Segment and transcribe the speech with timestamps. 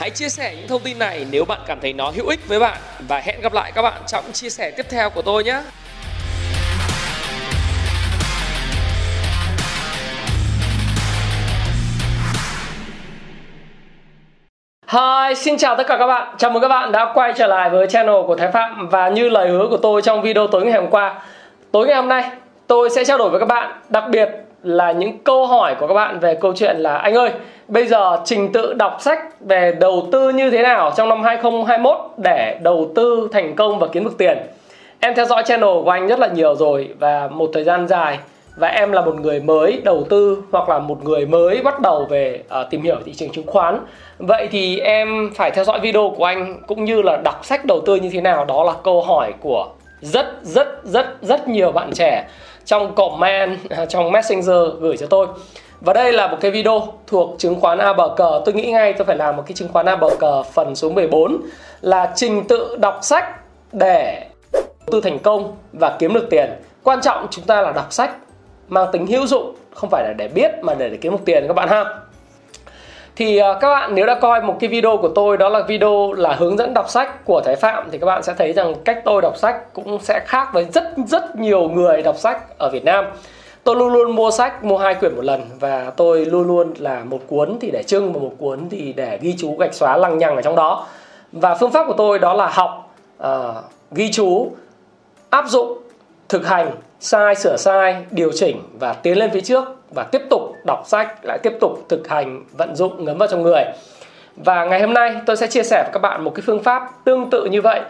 [0.00, 2.58] Hãy chia sẻ những thông tin này nếu bạn cảm thấy nó hữu ích với
[2.58, 2.76] bạn
[3.08, 5.62] và hẹn gặp lại các bạn trong chia sẻ tiếp theo của tôi nhé.
[14.86, 16.34] Hi, xin chào tất cả các bạn.
[16.38, 19.28] Chào mừng các bạn đã quay trở lại với channel của Thái Phạm và như
[19.28, 21.22] lời hứa của tôi trong video tối ngày hôm qua,
[21.72, 22.30] tối ngày hôm nay
[22.66, 24.28] tôi sẽ trao đổi với các bạn, đặc biệt
[24.62, 27.30] là những câu hỏi của các bạn về câu chuyện là anh ơi,
[27.68, 31.96] bây giờ trình tự đọc sách về đầu tư như thế nào trong năm 2021
[32.16, 34.38] để đầu tư thành công và kiếm được tiền.
[35.00, 38.18] Em theo dõi channel của anh rất là nhiều rồi và một thời gian dài.
[38.56, 42.06] Và em là một người mới đầu tư hoặc là một người mới bắt đầu
[42.10, 43.80] về uh, tìm hiểu thị trường chứng khoán.
[44.18, 47.80] Vậy thì em phải theo dõi video của anh cũng như là đọc sách đầu
[47.80, 48.44] tư như thế nào?
[48.44, 49.68] Đó là câu hỏi của
[50.00, 52.26] rất rất rất rất nhiều bạn trẻ
[52.70, 55.26] trong comment à, trong messenger gửi cho tôi.
[55.80, 58.42] Và đây là một cái video thuộc chứng khoán A bờ cờ.
[58.44, 60.90] Tôi nghĩ ngay tôi phải làm một cái chứng khoán A bờ cờ phần số
[60.90, 61.40] 14
[61.80, 63.24] Là trình tự đọc sách
[63.72, 64.26] để
[64.86, 66.50] tư thành công và kiếm được tiền.
[66.82, 68.16] Quan trọng chúng ta là đọc sách
[68.68, 71.44] mang tính hữu dụng không phải là để biết mà để, để kiếm được tiền
[71.46, 71.84] các bạn ha
[73.20, 76.12] thì à, các bạn nếu đã coi một cái video của tôi đó là video
[76.12, 79.02] là hướng dẫn đọc sách của Thái Phạm thì các bạn sẽ thấy rằng cách
[79.04, 82.84] tôi đọc sách cũng sẽ khác với rất rất nhiều người đọc sách ở Việt
[82.84, 83.04] Nam.
[83.64, 87.04] Tôi luôn luôn mua sách mua hai quyển một lần và tôi luôn luôn là
[87.04, 90.18] một cuốn thì để trưng và một cuốn thì để ghi chú gạch xóa lằng
[90.18, 90.86] nhằng ở trong đó.
[91.32, 93.28] Và phương pháp của tôi đó là học uh,
[93.90, 94.52] ghi chú
[95.30, 95.78] áp dụng
[96.28, 100.40] thực hành sai sửa sai điều chỉnh và tiến lên phía trước và tiếp tục
[100.66, 103.64] đọc sách lại tiếp tục thực hành vận dụng ngấm vào trong người.
[104.36, 106.82] Và ngày hôm nay tôi sẽ chia sẻ với các bạn một cái phương pháp
[107.04, 107.80] tương tự như vậy.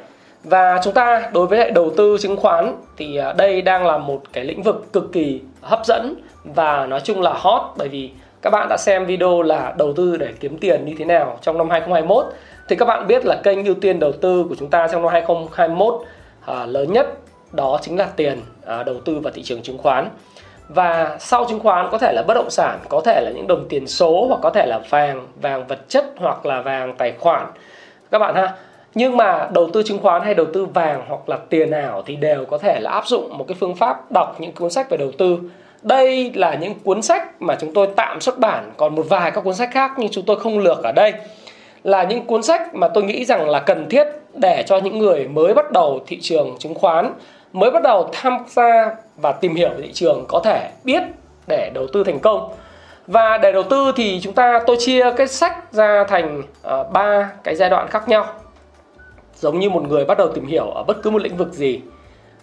[0.45, 3.99] Và chúng ta đối với lại đầu tư chứng khoán thì à, đây đang là
[3.99, 8.11] một cái lĩnh vực cực kỳ hấp dẫn và nói chung là hot bởi vì
[8.43, 11.59] các bạn đã xem video là đầu tư để kiếm tiền như thế nào trong
[11.59, 12.25] năm 2021
[12.69, 15.13] thì các bạn biết là kênh ưu tiên đầu tư của chúng ta trong năm
[15.13, 15.95] 2021
[16.47, 17.07] à, lớn nhất
[17.53, 20.09] đó chính là tiền à, đầu tư vào thị trường chứng khoán.
[20.69, 23.69] Và sau chứng khoán có thể là bất động sản có thể là những đồng
[23.69, 27.47] tiền số hoặc có thể là vàng vàng vật chất hoặc là vàng tài khoản.
[28.11, 28.55] Các bạn ha
[28.95, 32.17] nhưng mà đầu tư chứng khoán hay đầu tư vàng hoặc là tiền ảo thì
[32.17, 34.97] đều có thể là áp dụng một cái phương pháp đọc những cuốn sách về
[34.97, 35.39] đầu tư.
[35.83, 39.41] Đây là những cuốn sách mà chúng tôi tạm xuất bản còn một vài các
[39.41, 41.13] cuốn sách khác nhưng chúng tôi không lược ở đây.
[41.85, 45.29] Là những cuốn sách mà tôi nghĩ rằng là cần thiết để cho những người
[45.29, 47.13] mới bắt đầu thị trường chứng khoán
[47.53, 51.03] mới bắt đầu tham gia và tìm hiểu về thị trường có thể biết
[51.49, 52.53] để đầu tư thành công.
[53.07, 57.19] Và để đầu tư thì chúng ta tôi chia cái sách ra thành ờ, ba
[57.19, 58.27] uh, cái giai đoạn khác nhau.
[59.35, 61.81] Giống như một người bắt đầu tìm hiểu ở bất cứ một lĩnh vực gì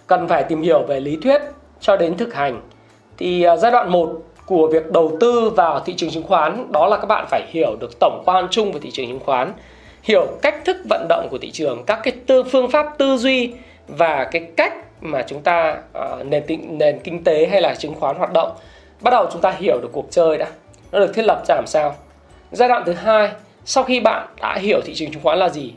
[0.07, 1.41] cần phải tìm hiểu về lý thuyết
[1.79, 2.61] cho đến thực hành.
[3.17, 4.09] Thì uh, giai đoạn 1
[4.45, 7.75] của việc đầu tư vào thị trường chứng khoán đó là các bạn phải hiểu
[7.79, 9.53] được tổng quan chung về thị trường chứng khoán
[10.03, 13.53] hiểu cách thức vận động của thị trường các cái tư phương pháp tư duy
[13.87, 16.43] và cái cách mà chúng ta uh, nền
[16.77, 18.51] nền kinh tế hay là chứng khoán hoạt động
[19.01, 20.47] bắt đầu chúng ta hiểu được cuộc chơi đã.
[20.91, 21.95] Nó được thiết lập ra làm sao?
[22.51, 23.29] Giai đoạn thứ hai
[23.65, 25.73] sau khi bạn đã hiểu thị trường chứng khoán là gì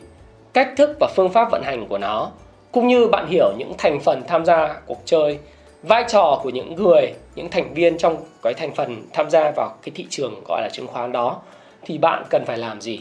[0.52, 2.30] cách thức và phương pháp vận hành của nó
[2.72, 5.38] cũng như bạn hiểu những thành phần tham gia cuộc chơi
[5.82, 9.74] vai trò của những người những thành viên trong cái thành phần tham gia vào
[9.82, 11.40] cái thị trường gọi là chứng khoán đó
[11.82, 13.00] thì bạn cần phải làm gì?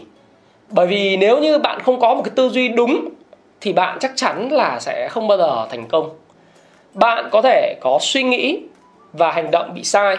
[0.70, 3.10] Bởi vì nếu như bạn không có một cái tư duy đúng
[3.62, 6.10] thì bạn chắc chắn là sẽ không bao giờ thành công.
[6.94, 8.60] Bạn có thể có suy nghĩ
[9.14, 10.18] và hành động bị sai,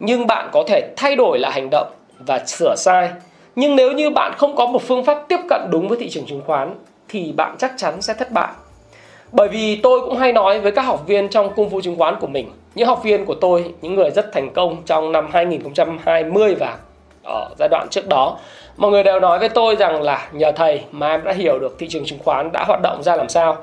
[0.00, 1.86] nhưng bạn có thể thay đổi lại hành động
[2.18, 3.10] và sửa sai.
[3.56, 6.26] Nhưng nếu như bạn không có một phương pháp tiếp cận đúng với thị trường
[6.26, 6.74] chứng khoán,
[7.08, 8.48] thì bạn chắc chắn sẽ thất bại.
[9.32, 12.16] Bởi vì tôi cũng hay nói với các học viên trong cung phu chứng khoán
[12.20, 16.54] của mình, những học viên của tôi, những người rất thành công trong năm 2020
[16.54, 16.76] và
[17.24, 18.36] ở giai đoạn trước đó.
[18.76, 21.76] Mọi người đều nói với tôi rằng là nhờ thầy mà em đã hiểu được
[21.78, 23.56] thị trường chứng khoán đã hoạt động ra làm sao.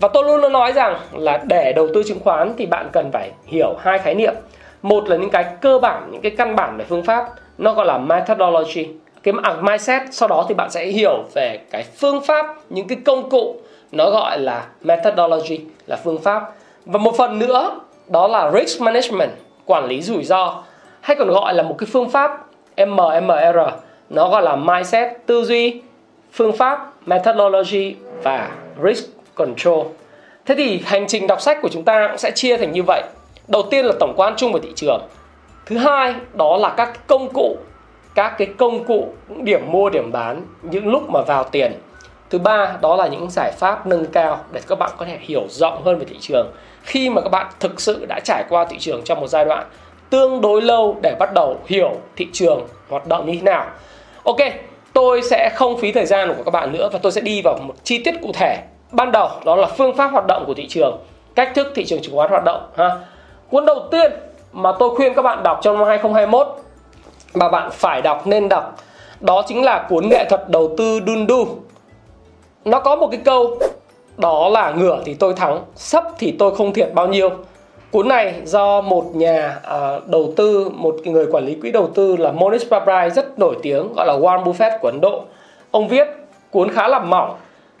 [0.00, 3.10] Và tôi luôn luôn nói rằng là để đầu tư chứng khoán thì bạn cần
[3.12, 4.34] phải hiểu hai khái niệm.
[4.82, 7.28] Một là những cái cơ bản những cái căn bản về phương pháp
[7.58, 8.88] nó gọi là methodology.
[9.22, 12.98] Cái à, mindset sau đó thì bạn sẽ hiểu về cái phương pháp những cái
[13.04, 13.56] công cụ
[13.92, 16.42] nó gọi là methodology là phương pháp.
[16.84, 19.30] Và một phần nữa đó là risk management
[19.66, 20.62] quản lý rủi ro
[21.00, 22.46] hay còn gọi là một cái phương pháp
[22.86, 23.58] MMR
[24.10, 25.80] nó gọi là mindset, tư duy,
[26.32, 28.50] phương pháp, methodology và
[28.84, 29.86] risk control.
[30.46, 33.02] Thế thì hành trình đọc sách của chúng ta cũng sẽ chia thành như vậy.
[33.48, 35.00] Đầu tiên là tổng quan chung về thị trường.
[35.66, 37.56] Thứ hai, đó là các công cụ,
[38.14, 39.08] các cái công cụ
[39.42, 41.72] điểm mua, điểm bán, những lúc mà vào tiền.
[42.30, 45.46] Thứ ba, đó là những giải pháp nâng cao để các bạn có thể hiểu
[45.48, 46.52] rộng hơn về thị trường.
[46.82, 49.66] Khi mà các bạn thực sự đã trải qua thị trường trong một giai đoạn
[50.10, 53.66] tương đối lâu để bắt đầu hiểu thị trường hoạt động như thế nào.
[54.24, 54.38] Ok,
[54.92, 57.58] tôi sẽ không phí thời gian của các bạn nữa và tôi sẽ đi vào
[57.62, 58.56] một chi tiết cụ thể.
[58.90, 60.98] Ban đầu, đó là phương pháp hoạt động của thị trường,
[61.34, 62.90] cách thức thị trường chứng khoán hoạt động, ha.
[63.50, 64.12] Cuốn đầu tiên
[64.52, 66.46] mà tôi khuyên các bạn đọc trong năm 2021
[67.34, 68.76] mà bạn phải đọc nên đọc,
[69.20, 71.46] đó chính là cuốn nghệ thuật đầu tư Dundu.
[72.64, 73.58] Nó có một cái câu,
[74.16, 77.30] đó là ngửa thì tôi thắng, sấp thì tôi không thiệt bao nhiêu
[77.90, 82.16] cuốn này do một nhà uh, đầu tư một người quản lý quỹ đầu tư
[82.16, 85.24] là Monish Pabrai rất nổi tiếng gọi là Warren Buffett của Ấn Độ.
[85.70, 86.08] Ông viết
[86.50, 87.36] cuốn khá là mỏng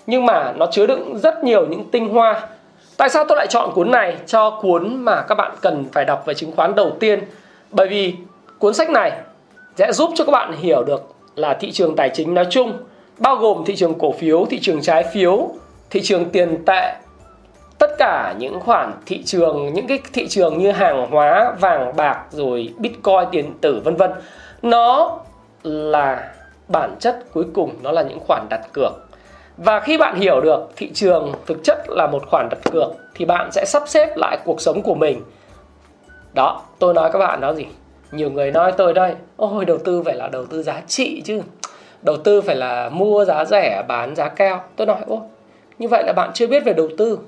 [0.06, 2.48] nhưng mà nó chứa đựng rất nhiều những tinh hoa.
[2.96, 6.26] Tại sao tôi lại chọn cuốn này cho cuốn mà các bạn cần phải đọc
[6.26, 7.20] về chứng khoán đầu tiên?
[7.70, 8.14] Bởi vì
[8.58, 9.12] cuốn sách này
[9.76, 12.72] sẽ giúp cho các bạn hiểu được là thị trường tài chính nói chung
[13.18, 15.48] bao gồm thị trường cổ phiếu thị trường trái phiếu
[15.90, 16.94] thị trường tiền tệ
[17.80, 22.24] tất cả những khoản thị trường, những cái thị trường như hàng hóa, vàng, bạc,
[22.30, 24.10] rồi bitcoin tiền tử, vân vân,
[24.62, 25.18] nó
[25.62, 26.32] là
[26.68, 28.92] bản chất cuối cùng, nó là những khoản đặt cược.
[29.56, 33.24] Và khi bạn hiểu được thị trường thực chất là một khoản đặt cược, thì
[33.24, 35.22] bạn sẽ sắp xếp lại cuộc sống của mình.
[36.34, 37.66] Đó, tôi nói các bạn đó gì?
[38.12, 41.42] Nhiều người nói tôi đây, ôi, đầu tư phải là đầu tư giá trị chứ.
[42.02, 44.64] Đầu tư phải là mua giá rẻ, bán giá cao.
[44.76, 45.18] Tôi nói, ôi,
[45.78, 47.18] như vậy là bạn chưa biết về đầu tư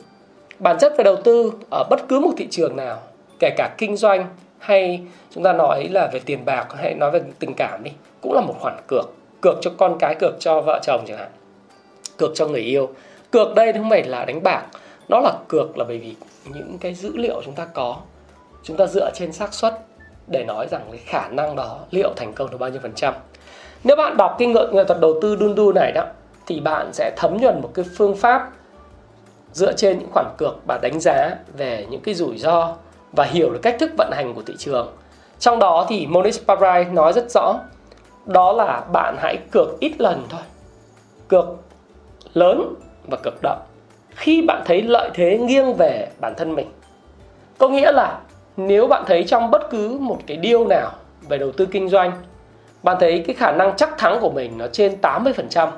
[0.63, 2.99] bản chất về đầu tư ở bất cứ một thị trường nào,
[3.39, 4.27] kể cả kinh doanh
[4.59, 5.01] hay
[5.31, 8.41] chúng ta nói là về tiền bạc hay nói về tình cảm đi, cũng là
[8.41, 9.05] một khoản cược
[9.41, 11.31] cược cho con cái, cược cho vợ chồng chẳng hạn,
[12.17, 12.89] cược cho người yêu.
[13.31, 14.63] Cược đây không phải là đánh bạc,
[15.09, 16.15] nó là cược là bởi vì
[16.55, 17.97] những cái dữ liệu chúng ta có,
[18.63, 19.75] chúng ta dựa trên xác suất
[20.27, 23.15] để nói rằng cái khả năng đó liệu thành công được bao nhiêu phần trăm.
[23.85, 26.07] Nếu bạn đọc cái ngựa nghệ thuật đầu tư đun đu này đó,
[26.47, 28.51] thì bạn sẽ thấm nhuần một cái phương pháp
[29.53, 32.75] dựa trên những khoản cược và đánh giá về những cái rủi ro
[33.13, 34.93] và hiểu được cách thức vận hành của thị trường.
[35.39, 37.55] Trong đó thì Monish Pabrai nói rất rõ,
[38.27, 40.41] đó là bạn hãy cược ít lần thôi.
[41.29, 41.45] Cược
[42.35, 42.75] lớn
[43.11, 43.59] và cược đậm
[44.15, 46.73] khi bạn thấy lợi thế nghiêng về bản thân mình.
[47.59, 48.21] Có nghĩa là
[48.57, 50.91] nếu bạn thấy trong bất cứ một cái điều nào
[51.29, 52.13] về đầu tư kinh doanh,
[52.83, 55.69] bạn thấy cái khả năng chắc thắng của mình nó trên 80%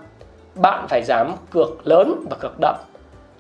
[0.55, 2.77] bạn phải dám cược lớn và cược đậm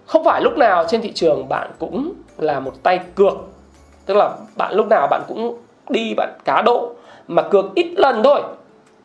[0.06, 3.34] không phải lúc nào trên thị trường bạn cũng là một tay cược.
[4.06, 5.58] Tức là bạn lúc nào bạn cũng
[5.88, 6.90] đi, bạn cá độ,
[7.28, 8.42] mà cược ít lần thôi.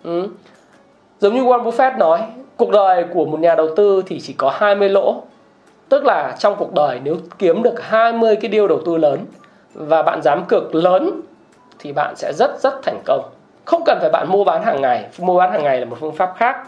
[0.04, 0.28] Ừ.
[1.20, 2.22] giống như Warren Buffett nói,
[2.58, 5.24] cuộc đời của một nhà đầu tư thì chỉ có 20 lỗ.
[5.90, 9.26] Tức là trong cuộc đời nếu kiếm được 20 cái điều đầu tư lớn
[9.74, 11.22] và bạn dám cược lớn
[11.80, 13.30] thì bạn sẽ rất rất thành công.
[13.66, 16.16] Không cần phải bạn mua bán hàng ngày, mua bán hàng ngày là một phương
[16.16, 16.68] pháp khác.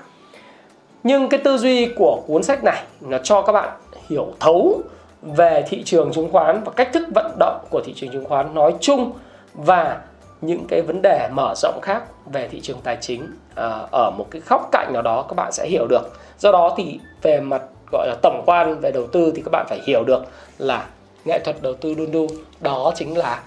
[1.03, 3.69] Nhưng cái tư duy của cuốn sách này nó cho các bạn
[4.11, 4.81] hiểu thấu
[5.21, 8.53] về thị trường chứng khoán và cách thức vận động của thị trường chứng khoán
[8.53, 9.11] nói chung
[9.53, 10.01] và
[10.41, 14.27] những cái vấn đề mở rộng khác về thị trường tài chính à, ở một
[14.31, 16.11] cái góc cạnh nào đó các bạn sẽ hiểu được.
[16.39, 17.61] Do đó thì về mặt,
[17.91, 20.23] gọi là, tổng quan về đầu tư thì các bạn phải hiểu được
[20.57, 20.85] là
[21.25, 22.27] nghệ thuật đầu tư đun đu
[22.59, 23.43] đó chính là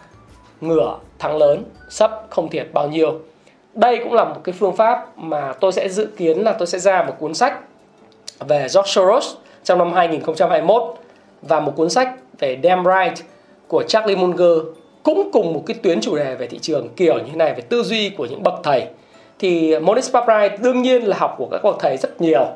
[0.61, 3.21] ngửa thắng lớn, sấp không thiệt bao nhiêu.
[3.75, 6.79] Đây cũng là một cái phương pháp mà tôi sẽ dự kiến là tôi sẽ
[6.79, 7.61] ra một cuốn sách
[8.41, 9.35] về George Soros
[9.65, 10.83] trong năm 2021
[11.43, 13.27] và một cuốn sách về Damn Right
[13.69, 14.59] của Charlie Munger
[15.03, 17.83] cũng cùng một cái tuyến chủ đề về thị trường kiểu như này, về tư
[17.83, 18.87] duy của những bậc thầy.
[19.39, 22.47] Thì monis Pabrai đương nhiên là học của các bậc thầy rất nhiều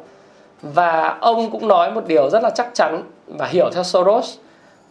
[0.62, 4.36] và ông cũng nói một điều rất là chắc chắn và hiểu theo Soros,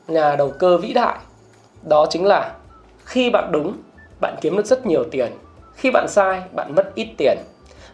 [0.08, 1.18] nhà đầu cơ vĩ đại.
[1.84, 2.52] Đó chính là
[3.06, 3.74] khi bạn đúng,
[4.22, 5.32] bạn kiếm được rất nhiều tiền.
[5.76, 7.38] Khi bạn sai, bạn mất ít tiền.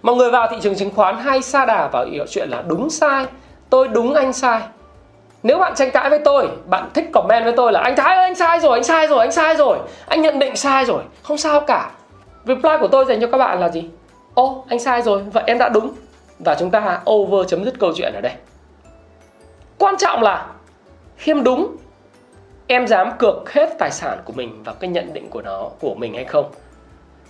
[0.01, 3.25] Mọi người vào thị trường chứng khoán hay sa đà vào chuyện là đúng sai
[3.74, 4.62] tôi đúng anh sai.
[5.44, 8.25] Nếu bạn tranh cãi với tôi, bạn thích comment với tôi là anh thái ơi,
[8.25, 9.77] anh sai rồi, anh sai rồi, anh sai rồi.
[10.08, 11.92] Anh nhận định sai rồi, không sao cả.
[12.46, 13.89] Reply của tôi dành cho các bạn là gì?
[14.34, 15.94] Ô, anh sai rồi, vậy em đã đúng.
[16.39, 18.32] Và chúng ta over chấm dứt câu chuyện ở đây.
[19.77, 20.46] Quan trọng là
[21.18, 21.75] khi em đúng,
[22.68, 25.94] em dám cược hết tài sản của mình vào cái nhận định của nó, của
[25.96, 26.51] mình hay không.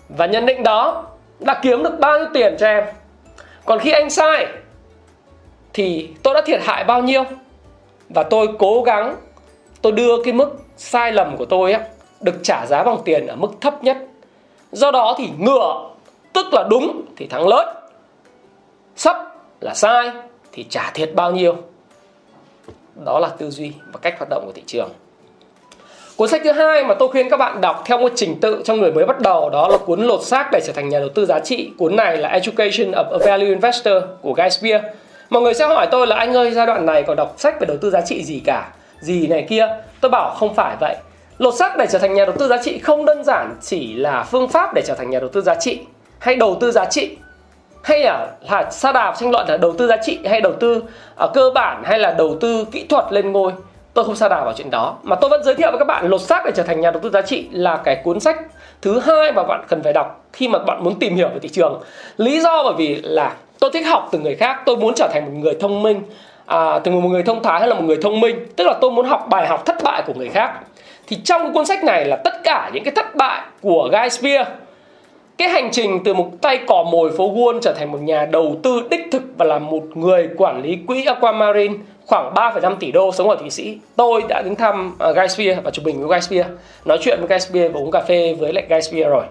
[0.09, 1.05] Và nhận định đó
[1.39, 2.83] đã kiếm được bao nhiêu tiền cho em.
[3.65, 4.47] Còn khi anh sai
[5.73, 7.23] thì tôi đã thiệt hại bao nhiêu?
[8.09, 9.15] Và tôi cố gắng,
[9.81, 11.81] tôi đưa cái mức sai lầm của tôi á,
[12.21, 13.97] được trả giá bằng tiền ở mức thấp nhất.
[14.71, 15.89] Do đó thì ngựa,
[16.33, 17.67] tức là đúng thì thắng lớn
[18.95, 19.17] sấp
[19.61, 20.11] là sai
[20.51, 21.55] thì trả thiệt bao nhiêu?
[23.05, 24.89] Đó là tư duy và cách hoạt động của thị trường.
[26.15, 28.75] Cuốn sách thứ hai mà tôi khuyên các bạn đọc theo một trình tự cho
[28.75, 31.25] người mới bắt đầu, đó là cuốn lột xác để trở thành nhà đầu tư
[31.25, 31.71] giá trị.
[31.77, 34.81] Cuốn này là Education of a Value Investor của Guy Spear.
[35.33, 37.65] Mọi người sẽ hỏi tôi là anh ơi giai đoạn này còn đọc sách về
[37.65, 39.67] đầu tư giá trị gì cả, gì này kia.
[40.01, 40.95] Tôi bảo không phải vậy.
[41.37, 44.23] Lột xác để trở thành nhà đầu tư giá trị không đơn giản chỉ là
[44.23, 45.79] phương pháp để trở thành nhà đầu tư giá trị
[46.19, 47.17] hay đầu tư giá trị.
[47.83, 50.83] Hay là, là sa đà tranh luận là đầu tư giá trị hay đầu tư
[51.15, 53.51] ở cơ bản hay là đầu tư kỹ thuật lên ngôi.
[53.93, 54.97] Tôi không sa đà vào chuyện đó.
[55.03, 57.01] Mà tôi vẫn giới thiệu với các bạn lột xác để trở thành nhà đầu
[57.03, 58.37] tư giá trị là cái cuốn sách
[58.81, 61.49] thứ hai mà bạn cần phải đọc khi mà bạn muốn tìm hiểu về thị
[61.49, 61.81] trường.
[62.17, 63.33] Lý do bởi vì là
[63.63, 64.62] tôi thích học từ người khác.
[64.65, 66.01] Tôi muốn trở thành một người thông minh.
[66.46, 68.36] À, từ một người thông thái hay là một người thông minh.
[68.55, 70.53] Tức là tôi muốn học bài học thất bại của người khác.
[71.08, 74.48] Thì trong cuốn sách này là tất cả những cái thất bại của Guy Spear.
[75.38, 78.55] Cái hành trình từ một tay cò mồi phố Wall trở thành một nhà đầu
[78.63, 81.74] tư đích thực và là một người quản lý quỹ Aquamarine
[82.05, 83.77] khoảng 3,5 tỷ đô sống ở Thụy Sĩ.
[83.96, 86.46] Tôi đã đến thăm uh, Guy Spear và chụp hình với Guy Spear,
[86.86, 89.24] nói chuyện với Guy Spear và uống cà phê với lại Guy Spear rồi.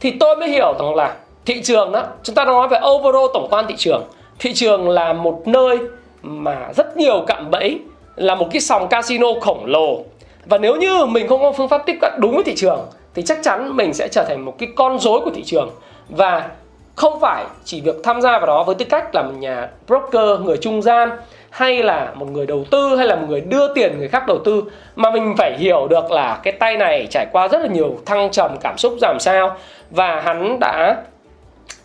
[0.00, 1.14] Thì tôi mới hiểu rằng là
[1.46, 4.02] thị trường đó, chúng ta nói về overall tổng quan thị trường.
[4.38, 5.78] Thị trường là một nơi
[6.22, 7.80] mà rất nhiều cạm bẫy,
[8.16, 10.04] là một cái sòng casino khổng lồ.
[10.46, 12.80] Và nếu như mình không có phương pháp tiếp cận đúng với thị trường
[13.14, 15.70] thì chắc chắn mình sẽ trở thành một cái con rối của thị trường
[16.08, 16.48] và
[16.94, 20.40] không phải chỉ việc tham gia vào đó với tư cách là một nhà broker
[20.40, 21.10] người trung gian
[21.50, 24.38] hay là một người đầu tư hay là một người đưa tiền người khác đầu
[24.44, 24.62] tư
[24.96, 28.30] mà mình phải hiểu được là cái tay này trải qua rất là nhiều thăng
[28.30, 29.56] trầm cảm xúc làm sao
[29.90, 30.96] và hắn đã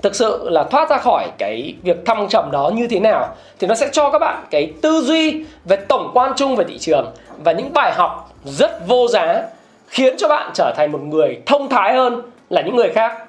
[0.02, 3.68] thực sự là thoát ra khỏi cái việc thăng trầm đó như thế nào thì
[3.68, 7.12] nó sẽ cho các bạn cái tư duy về tổng quan chung về thị trường
[7.44, 9.42] và những bài học rất vô giá
[9.88, 13.26] khiến cho bạn trở thành một người thông thái hơn là những người khác.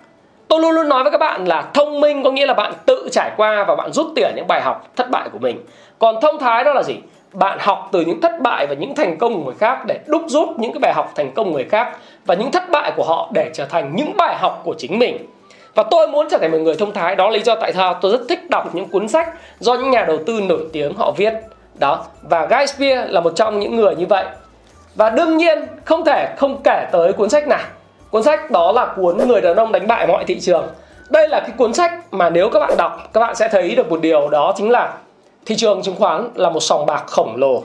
[0.48, 3.08] Tôi luôn luôn nói với các bạn là thông minh có nghĩa là bạn tự
[3.12, 5.64] trải qua và bạn rút tiền những bài học thất bại của mình.
[5.98, 6.94] Còn thông thái đó là gì?
[7.32, 10.22] Bạn học từ những thất bại và những thành công của người khác để đúc
[10.26, 13.04] rút những cái bài học thành công của người khác và những thất bại của
[13.04, 15.26] họ để trở thành những bài học của chính mình
[15.74, 17.94] và tôi muốn trở thành một người thông thái, đó là lý do tại sao
[18.00, 21.12] tôi rất thích đọc những cuốn sách do những nhà đầu tư nổi tiếng họ
[21.16, 21.32] viết.
[21.74, 24.24] Đó, và Guy Spear là một trong những người như vậy.
[24.94, 27.62] Và đương nhiên, không thể không kể tới cuốn sách này.
[28.10, 30.66] Cuốn sách đó là cuốn người đàn ông đánh bại mọi thị trường.
[31.10, 33.90] Đây là cái cuốn sách mà nếu các bạn đọc, các bạn sẽ thấy được
[33.90, 34.94] một điều, đó chính là
[35.46, 37.62] thị trường chứng khoán là một sòng bạc khổng lồ.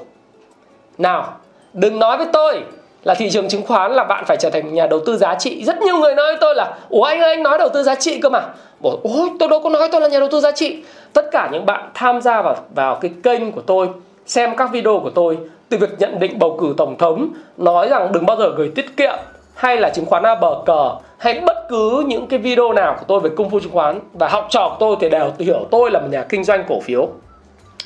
[0.98, 1.34] Nào,
[1.74, 2.64] đừng nói với tôi
[3.06, 5.64] là thị trường chứng khoán là bạn phải trở thành nhà đầu tư giá trị.
[5.64, 7.96] Rất nhiều người nói với tôi là, ủa anh ơi, anh nói đầu tư giá
[7.96, 8.42] trị cơ mà.
[8.84, 10.84] Bảo, ôi, tôi đâu có nói tôi là nhà đầu tư giá trị.
[11.14, 13.90] Tất cả những bạn tham gia vào vào cái kênh của tôi,
[14.26, 15.38] xem các video của tôi,
[15.70, 18.98] từ việc nhận định bầu cử tổng thống, nói rằng đừng bao giờ gửi tiết
[18.98, 19.16] kiệm,
[19.54, 23.06] hay là chứng khoán A bờ cờ hay bất cứ những cái video nào của
[23.08, 25.92] tôi về công phu chứng khoán và học trò của tôi thì đều hiểu tôi
[25.92, 27.08] là một nhà kinh doanh cổ phiếu.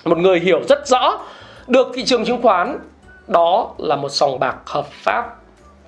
[0.05, 1.19] Một người hiểu rất rõ
[1.67, 2.79] được thị trường chứng khoán
[3.29, 5.35] đó là một sòng bạc hợp pháp.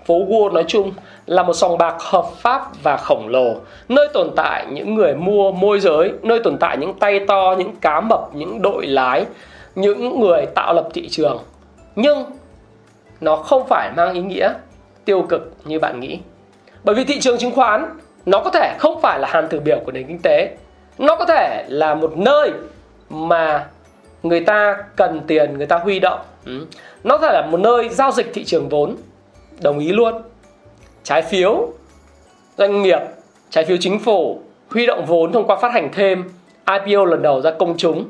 [0.06, 0.92] Phố Wall nói chung
[1.26, 3.56] là một sòng bạc hợp pháp và khổng lồ,
[3.90, 7.76] nơi tồn tại những người mua môi giới, nơi tồn tại những tay to, những
[7.76, 9.26] cá mập, những đội lái,
[9.76, 11.40] những người tạo lập thị trường.
[11.96, 12.26] Nhưng
[13.22, 14.54] nó không phải mang ý nghĩa
[15.06, 16.20] tiêu cực như bạn nghĩ.
[16.84, 19.80] Bởi vì thị trường chứng khoán, nó có thể không phải là hàn tử biểu
[19.86, 20.56] của nền kinh tế.
[20.98, 22.52] Nó có thể là một nơi
[23.10, 23.68] mà
[24.24, 26.66] người ta cần tiền, người ta huy động ừ.
[27.04, 28.96] nó phải là một nơi giao dịch thị trường vốn.
[29.62, 30.22] Đồng ý luôn.
[31.04, 31.74] Trái phiếu
[32.58, 33.00] doanh nghiệp,
[33.50, 36.24] trái phiếu chính phủ huy động vốn thông qua phát hành thêm
[36.86, 38.06] IPO lần đầu ra công chúng.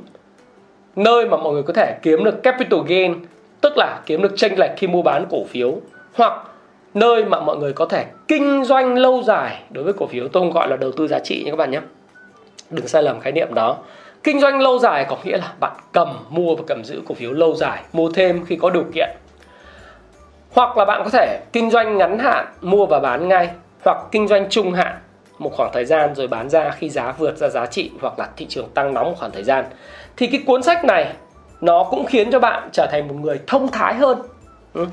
[0.96, 3.16] Nơi mà mọi người có thể kiếm được capital gain,
[3.62, 5.76] tức là kiếm được tranh lệch khi mua bán cổ phiếu,
[6.14, 6.34] hoặc
[6.94, 10.42] nơi mà mọi người có thể kinh doanh lâu dài đối với cổ phiếu, tôi
[10.42, 11.82] không gọi là đầu tư giá trị nha các bạn nhé.
[12.70, 13.78] Đừng sai lầm khái niệm đó
[14.24, 17.32] kinh doanh lâu dài có nghĩa là bạn cầm, mua và cầm giữ cổ phiếu
[17.32, 19.10] lâu dài, mua thêm khi có điều kiện.
[20.52, 23.50] Hoặc là bạn có thể kinh doanh ngắn hạn, mua và bán ngay,
[23.86, 25.00] hoặc kinh doanh trung hạn,
[25.40, 28.30] một khoảng thời gian rồi bán ra khi giá vượt ra giá trị hoặc là
[28.38, 29.66] thị trường tăng nóng một khoảng thời gian.
[30.18, 31.14] Thì cái cuốn sách này,
[31.62, 34.22] nó cũng khiến cho bạn trở thành một người thông thái hơn.
[34.74, 34.86] Ừ.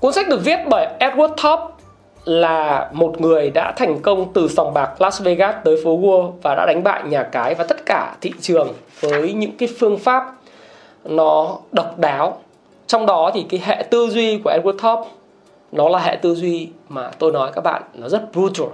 [0.00, 1.60] cuốn sách được viết bởi Edward Thorp
[2.24, 6.54] là một người đã thành công từ sòng bạc Las Vegas tới phố Wall và
[6.54, 8.68] đã đánh bại nhà cái và tất cả thị trường
[9.00, 10.36] với những cái phương pháp
[11.04, 12.38] nó độc đáo.
[12.86, 15.08] Trong đó thì cái hệ tư duy của Edward Thorp
[15.72, 18.68] nó là hệ tư duy mà tôi nói các bạn nó rất brutal,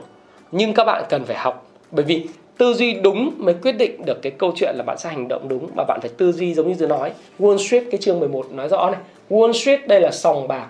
[0.53, 1.67] nhưng các bạn cần phải học.
[1.91, 2.27] Bởi vì
[2.59, 5.49] tư duy đúng mới quyết định được cái câu chuyện là bạn sẽ hành động
[5.49, 7.13] đúng mà bạn phải tư duy giống như tôi nói.
[7.39, 9.01] Wall Street, cái chương 11 nói rõ này.
[9.31, 10.67] Wall Street đây là sòng bạc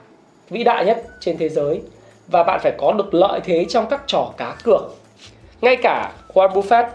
[0.50, 1.80] vĩ đại nhất trên thế giới
[2.28, 4.82] và bạn phải có được lợi thế trong các trò cá cược.
[5.60, 6.86] Ngay cả Warren Buffett,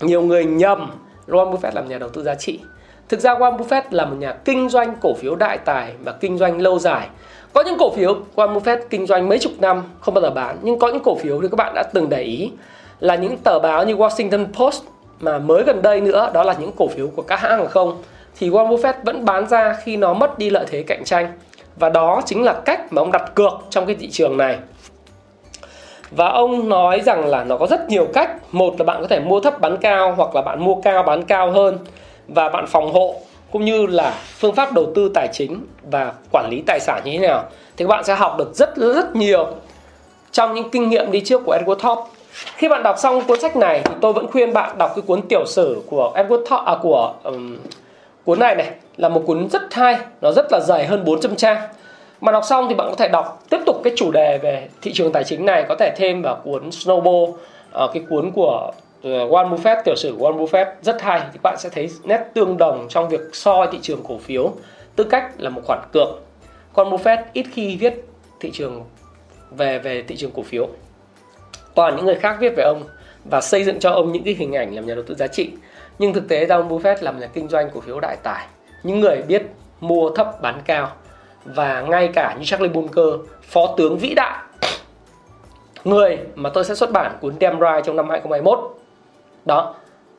[0.00, 0.90] nhiều người nhầm
[1.28, 2.60] Warren Buffett làm nhà đầu tư giá trị.
[3.08, 6.38] Thực ra Warren Buffett là một nhà kinh doanh cổ phiếu đại tài và kinh
[6.38, 7.08] doanh lâu dài.
[7.52, 10.58] Có những cổ phiếu, Warren Buffett kinh doanh mấy chục năm, không bao giờ bán.
[10.62, 12.52] Nhưng có những cổ phiếu thì các bạn đã từng để ý
[13.00, 14.82] là những tờ báo như Washington Post
[15.20, 18.02] mà mới gần đây nữa, đó là những cổ phiếu của các hãng hàng không,
[18.38, 21.32] thì Warren Buffett vẫn bán ra khi nó mất đi lợi thế cạnh tranh
[21.78, 24.58] và đó chính là cách mà ông đặt cược trong cái thị trường này.
[26.10, 28.30] Và ông nói rằng là nó có rất nhiều cách.
[28.52, 31.22] Một là bạn có thể mua thấp bán cao hoặc là bạn mua cao bán
[31.22, 31.78] cao hơn.
[32.28, 33.14] Và bạn phòng hộ
[33.52, 37.12] cũng như là phương pháp đầu tư tài chính và quản lý tài sản như
[37.12, 37.44] thế nào.
[37.76, 39.46] Thì các bạn sẽ học được rất rất nhiều
[40.32, 42.02] trong những kinh nghiệm đi trước của Edward Thorpe.
[42.56, 45.22] Khi bạn đọc xong cuốn sách này thì tôi vẫn khuyên bạn đọc cái cuốn
[45.22, 47.56] tiểu sử của Edward Thorpe à, của um,
[48.24, 51.68] cuốn này này là một cuốn rất hay, nó rất là dày hơn 400 trang.
[52.20, 54.92] Mà đọc xong thì bạn có thể đọc tiếp tục cái chủ đề về thị
[54.94, 57.34] trường tài chính này, có thể thêm vào cuốn Snowball
[57.72, 61.20] ờ, cái cuốn của ờ, Warren Buffett, tiểu sử của Warren Buffett, rất hay.
[61.32, 64.52] Thì bạn sẽ thấy nét tương đồng trong việc soi thị trường cổ phiếu
[64.96, 66.08] tư cách là một khoản cược.
[66.72, 67.94] Còn Buffett ít khi viết
[68.40, 68.84] thị trường
[69.50, 70.68] về về thị trường cổ phiếu.
[71.74, 72.82] Toàn những người khác viết về ông
[73.30, 75.50] và xây dựng cho ông những cái hình ảnh làm nhà đầu tư giá trị.
[75.98, 78.46] Nhưng thực tế ra ông Buffett làm nhà kinh doanh cổ phiếu đại tài
[78.82, 79.42] những người biết
[79.80, 80.88] mua thấp bán cao.
[81.44, 84.38] Và ngay cả như Charlie Bunker, phó tướng vĩ đại.
[85.84, 88.58] Người mà tôi sẽ xuất bản cuốn Damn Right trong năm 2021
[89.44, 89.74] đó,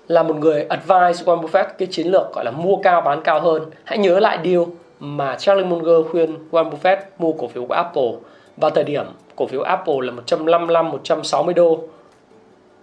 [0.08, 3.42] là một người advise Warren Buffett cái chiến lược gọi là mua cao bán cao
[3.42, 3.66] hơn.
[3.84, 4.68] Hãy nhớ lại điều
[5.00, 8.12] mà Charlie Munger khuyên Warren Buffett mua cổ phiếu của Apple.
[8.58, 11.80] Vào thời điểm cổ phiếu Apple là 155 160 đô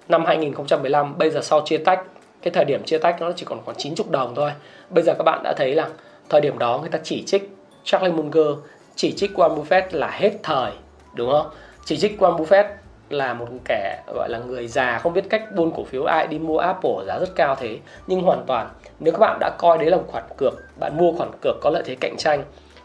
[0.09, 2.03] năm 2015 bây giờ sau chia tách
[2.47, 4.51] cái thời điểm chia tách nó chỉ còn khoảng 90 đồng thôi.
[4.91, 5.89] Bây giờ các bạn đã thấy là
[6.29, 7.51] thời điểm đó người ta chỉ trích
[7.85, 8.47] Charlie Munger,
[8.97, 10.73] chỉ trích Warren Buffett là hết thời,
[11.15, 11.47] đúng không?
[11.85, 12.65] Chỉ trích Warren Buffett
[13.11, 16.39] là một kẻ, gọi là, người già không biết cách buôn cổ phiếu ai, đi
[16.39, 17.79] mua Apple giá rất cao thế.
[18.07, 18.69] Nhưng hoàn toàn,
[19.01, 21.71] nếu các bạn đã coi đấy là một khoản cược, bạn mua khoản cược có
[21.71, 22.43] lợi thế cạnh tranh,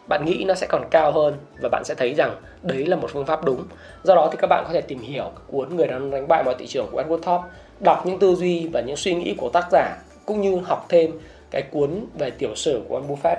[0.10, 3.10] bạn nghĩ nó sẽ còn cao hơn và bạn sẽ thấy rằng đấy là một
[3.14, 3.64] phương pháp đúng.
[4.04, 6.56] Do đó thì các bạn có thể tìm hiểu cuốn người đang đánh bại mọi
[6.60, 7.48] thị trường của Edward Thorpe
[7.84, 11.12] đọc những tư duy và những suy nghĩ của tác giả cũng như học thêm
[11.52, 13.38] cái cuốn về tiểu sử của Warren Buffett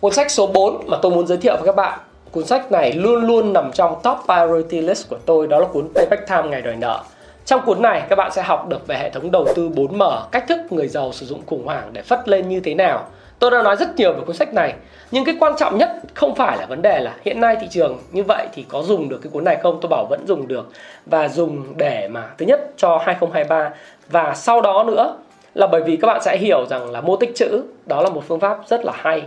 [0.00, 1.98] cuốn sách số 4 mà tôi muốn giới thiệu với các bạn
[2.32, 5.88] cuốn sách này luôn luôn nằm trong top priority list của tôi đó là cuốn
[5.94, 7.02] Payback Time ngày đòi nợ
[7.44, 10.44] trong cuốn này các bạn sẽ học được về hệ thống đầu tư 4M, cách
[10.48, 13.06] thức người giàu sử dụng khủng hoảng để phất lên như thế nào.
[13.42, 14.74] Tôi đã nói rất nhiều về cuốn sách này,
[15.10, 17.98] nhưng cái quan trọng nhất không phải là vấn đề là hiện nay thị trường
[18.12, 19.78] như vậy thì có dùng được cái cuốn này không?
[19.80, 20.70] Tôi bảo vẫn dùng được
[21.06, 23.70] và dùng để mà thứ nhất cho 2023
[24.08, 25.16] và sau đó nữa
[25.54, 28.24] là bởi vì các bạn sẽ hiểu rằng là mô tích chữ đó là một
[28.28, 29.22] phương pháp rất là hay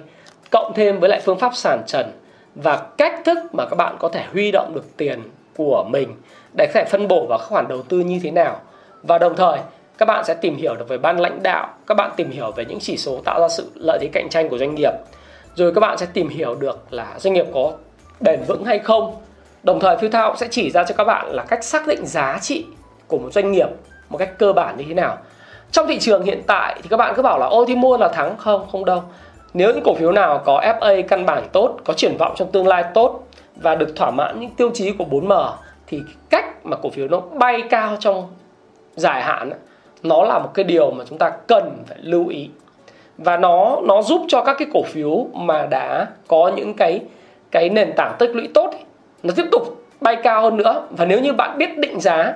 [0.51, 2.12] cộng thêm với lại phương pháp sản trần
[2.56, 5.19] và cách thức mà các bạn có thể huy động được tiền
[5.58, 6.15] của mình
[6.58, 8.60] để có thể phân bổ vào các khoản đầu tư như thế nào
[9.04, 9.60] và đồng thời
[9.97, 12.65] các bạn sẽ tìm hiểu được về ban lãnh đạo, các bạn tìm hiểu về
[12.65, 14.91] những chỉ số tạo ra sự lợi thế cạnh tranh của doanh nghiệp.
[15.55, 17.71] Rồi các bạn sẽ tìm hiểu được là doanh nghiệp có
[18.19, 19.15] bền vững hay không.
[19.63, 22.38] Đồng thời phiêu thao sẽ chỉ ra cho các bạn là cách xác định giá
[22.41, 22.65] trị
[23.08, 23.67] của một doanh nghiệp
[24.10, 25.17] một cách cơ bản như thế nào.
[25.71, 28.08] Trong thị trường hiện tại thì các bạn cứ bảo là ôi thì mua là
[28.08, 28.38] thắng.
[28.38, 29.03] Không không đâu.
[29.53, 32.67] Nếu những cổ phiếu nào có FA căn bản tốt, có triển vọng trong tương
[32.67, 35.51] lai tốt và được thỏa mãn những tiêu chí của 4M
[35.88, 38.27] thì cách mà cổ phiếu nó bay cao trong
[38.95, 39.51] dài hạn
[40.08, 42.50] nó là một cái điều mà chúng ta cần phải lưu ý.
[43.18, 47.02] Và nó nó giúp cho các cái cổ phiếu mà đã có những cái
[47.52, 48.82] cái nền tảng tích lũy tốt ấy,
[49.24, 50.88] nó tiếp tục bay cao hơn nữa.
[50.89, 52.34] Và nếu như bạn biết định giá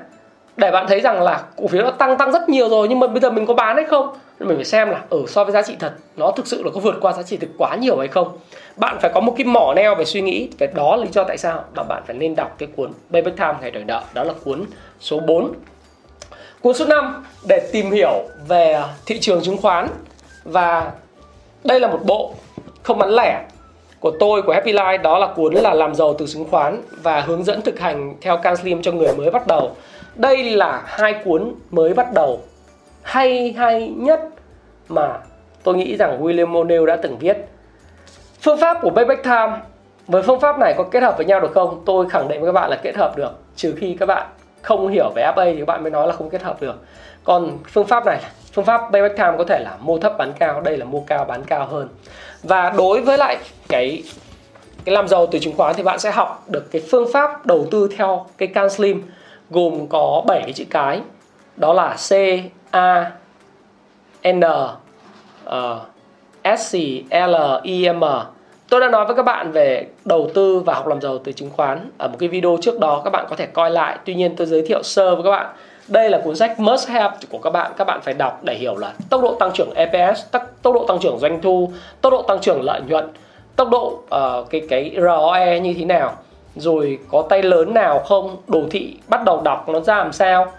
[0.57, 3.07] để bạn thấy rằng là cổ phiếu nó tăng tăng rất nhiều rồi nhưng mà
[3.07, 5.61] bây giờ mình có bán hay không mình phải xem là ở so với giá
[5.61, 8.07] trị thật nó thực sự là có vượt qua giá trị thực quá nhiều hay
[8.07, 8.37] không.
[8.75, 11.37] Bạn phải có một cái mỏ neo về suy nghĩ về đó lý do tại
[11.37, 14.33] sao mà bạn phải nên đọc cái cuốn Payback Time ngày đòi nợ đó là
[14.43, 14.65] cuốn
[14.99, 15.53] số 4
[16.61, 19.87] cuốn số 5 để tìm hiểu về thị trường chứng khoán
[20.43, 20.91] và
[21.63, 22.33] đây là một bộ
[22.83, 23.45] không bán lẻ
[23.99, 27.21] của tôi của Happy Life đó là cuốn là làm giàu từ chứng khoán và
[27.21, 29.75] hướng dẫn thực hành theo Can Slim cho người mới bắt đầu
[30.15, 32.41] đây là hai cuốn mới bắt đầu
[33.01, 34.19] hay hay nhất
[34.89, 35.19] mà
[35.63, 37.37] tôi nghĩ rằng William O'Neill đã từng viết.
[38.41, 39.53] Phương pháp của Payback Time
[40.07, 41.83] với phương pháp này có kết hợp với nhau được không?
[41.85, 44.27] Tôi khẳng định với các bạn là kết hợp được, trừ khi các bạn
[44.61, 46.75] không hiểu về FA thì các bạn mới nói là không kết hợp được.
[47.23, 48.19] Còn phương pháp này,
[48.53, 51.25] phương pháp Payback Time có thể là mua thấp bán cao, đây là mua cao
[51.25, 51.87] bán cao hơn.
[52.43, 54.03] Và đối với lại cái
[54.85, 57.65] cái làm giàu từ chứng khoán thì bạn sẽ học được cái phương pháp đầu
[57.71, 59.03] tư theo cái can slim
[59.49, 61.01] gồm có 7 cái chữ cái
[61.55, 62.13] đó là C
[62.71, 63.11] A
[64.23, 64.39] N
[65.45, 65.77] uh,
[66.59, 66.77] S C
[67.11, 68.03] L I M
[68.69, 71.49] Tôi đã nói với các bạn về đầu tư và học làm giàu từ chứng
[71.49, 73.97] khoán ở một cái video trước đó các bạn có thể coi lại.
[74.05, 75.55] Tuy nhiên tôi giới thiệu sơ với các bạn.
[75.87, 77.71] Đây là cuốn sách must have của các bạn.
[77.77, 80.99] Các bạn phải đọc để hiểu là tốc độ tăng trưởng EPS, tốc độ tăng
[80.99, 83.09] trưởng doanh thu, tốc độ tăng trưởng lợi nhuận,
[83.55, 86.13] tốc độ uh, cái cái ROE như thế nào
[86.55, 90.51] rồi có tay lớn nào không đồ thị bắt đầu đọc nó ra làm sao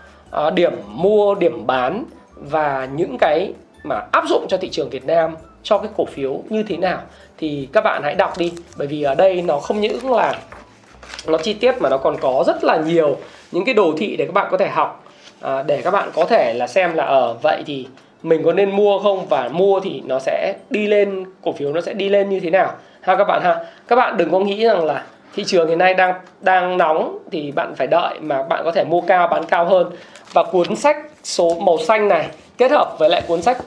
[0.47, 2.05] uh, điểm mua điểm bán
[2.37, 6.41] và những cái mà áp dụng cho thị trường Việt Nam cho cái cổ phiếu
[6.49, 6.99] như thế nào
[7.41, 10.35] thì các bạn hãy đọc đi bởi vì ở đây nó không những là
[11.27, 13.17] nó chi tiết mà nó còn có rất là nhiều
[13.53, 15.05] những cái đồ thị để các bạn có thể học.
[15.41, 17.87] À, để các bạn có thể là xem là ở ờ, vậy thì
[18.23, 21.81] mình có nên mua không và mua thì nó sẽ đi lên cổ phiếu nó
[21.81, 22.73] sẽ đi lên như thế nào?
[23.01, 23.57] Ha các bạn ha.
[23.89, 27.53] Các bạn đừng có nghĩ rằng là thị trường hiện nay đang đang nóng thì
[27.53, 29.91] bạn phải đợi mà bạn có thể mua cao bán cao hơn.
[30.33, 33.59] Và cuốn sách số màu xanh này kết hợp với lại cuốn sách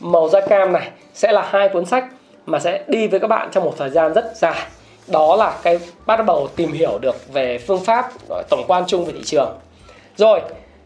[0.00, 2.04] màu da cam này sẽ là hai cuốn sách
[2.50, 4.62] mà sẽ đi với các bạn trong một thời gian rất dài.
[5.06, 8.10] Đó là cái bắt đầu tìm hiểu được về phương pháp
[8.50, 9.58] tổng quan chung về thị trường.
[10.16, 10.40] Rồi,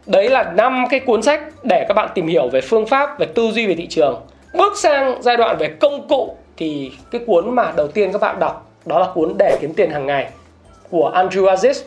[0.05, 3.25] đấy là năm cái cuốn sách để các bạn tìm hiểu về phương pháp, về
[3.25, 4.21] tư duy về thị trường.
[4.53, 8.39] Bước sang giai đoạn về công cụ thì cái cuốn mà đầu tiên các bạn
[8.39, 10.29] đọc, đó là cuốn để kiếm tiền hàng ngày
[10.89, 11.83] của Andrew Aziz.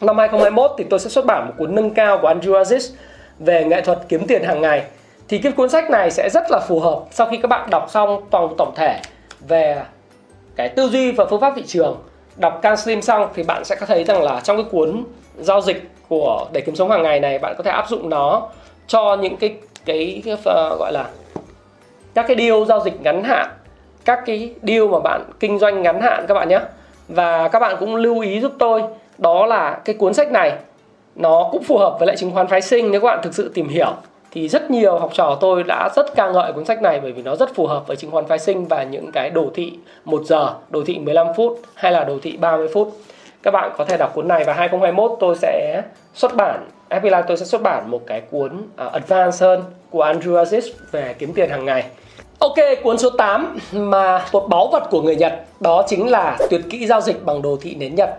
[0.00, 2.94] Năm 2021 thì tôi sẽ xuất bản một cuốn nâng cao của Andrew Aziz
[3.38, 4.82] về nghệ thuật kiếm tiền hàng ngày
[5.28, 7.90] thì cái cuốn sách này sẽ rất là phù hợp sau khi các bạn đọc
[7.90, 9.00] xong toàn tổng thể
[9.48, 9.82] về
[10.56, 11.98] cái tư duy và phương pháp thị trường.
[12.36, 15.04] Đọc Can Slim xong thì bạn sẽ có thấy rằng là trong cái cuốn
[15.36, 18.48] giao dịch của để kiếm sống hàng ngày này bạn có thể áp dụng nó
[18.86, 21.08] cho những cái cái, cái uh, gọi là
[22.14, 23.48] các cái deal giao dịch ngắn hạn
[24.04, 26.60] các cái deal mà bạn kinh doanh ngắn hạn các bạn nhé.
[27.08, 28.82] Và các bạn cũng lưu ý giúp tôi
[29.18, 30.52] đó là cái cuốn sách này
[31.14, 33.50] nó cũng phù hợp với lại chứng khoán phái sinh nếu các bạn thực sự
[33.54, 33.92] tìm hiểu
[34.34, 37.22] thì rất nhiều học trò tôi đã rất ca ngợi cuốn sách này bởi vì
[37.22, 39.72] nó rất phù hợp với chứng khoán phái sinh và những cái đồ thị
[40.04, 42.92] 1 giờ, đồ thị 15 phút hay là đồ thị 30 phút.
[43.42, 45.82] Các bạn có thể đọc cuốn này và 2021 tôi sẽ
[46.14, 49.62] xuất bản Happy Life tôi sẽ xuất bản một cái cuốn à, uh, advanced hơn
[49.90, 51.84] của Andrew Aziz về kiếm tiền hàng ngày.
[52.38, 56.60] Ok, cuốn số 8 mà một báu vật của người Nhật đó chính là tuyệt
[56.70, 58.10] kỹ giao dịch bằng đồ thị nến Nhật.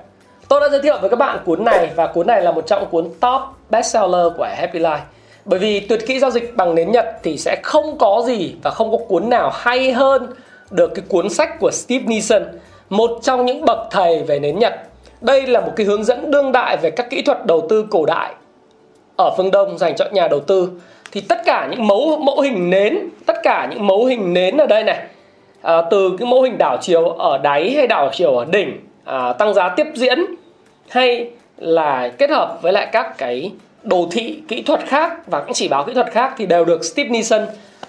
[0.47, 2.85] Tôi đã giới thiệu với các bạn cuốn này và cuốn này là một trong
[2.85, 4.99] cuốn top bestseller của Happy Life.
[5.45, 8.71] Bởi vì tuyệt kỹ giao dịch bằng nến Nhật thì sẽ không có gì và
[8.71, 10.27] không có cuốn nào hay hơn
[10.71, 12.43] được cái cuốn sách của Steve Nissen,
[12.89, 14.73] một trong những bậc thầy về nến Nhật.
[15.21, 18.05] Đây là một cái hướng dẫn đương đại về các kỹ thuật đầu tư cổ
[18.05, 18.33] đại
[19.17, 20.69] ở phương Đông dành cho nhà đầu tư.
[21.11, 24.65] Thì tất cả những mẫu mẫu hình nến, tất cả những mẫu hình nến ở
[24.65, 25.05] đây này,
[25.61, 29.33] à, từ cái mô hình đảo chiều ở đáy hay đảo chiều ở đỉnh, à,
[29.33, 30.25] tăng giá tiếp diễn
[30.89, 33.51] hay là kết hợp với lại các cái
[33.85, 36.85] đồ thị kỹ thuật khác và cũng chỉ báo kỹ thuật khác thì đều được
[36.85, 37.45] Steve Nielsen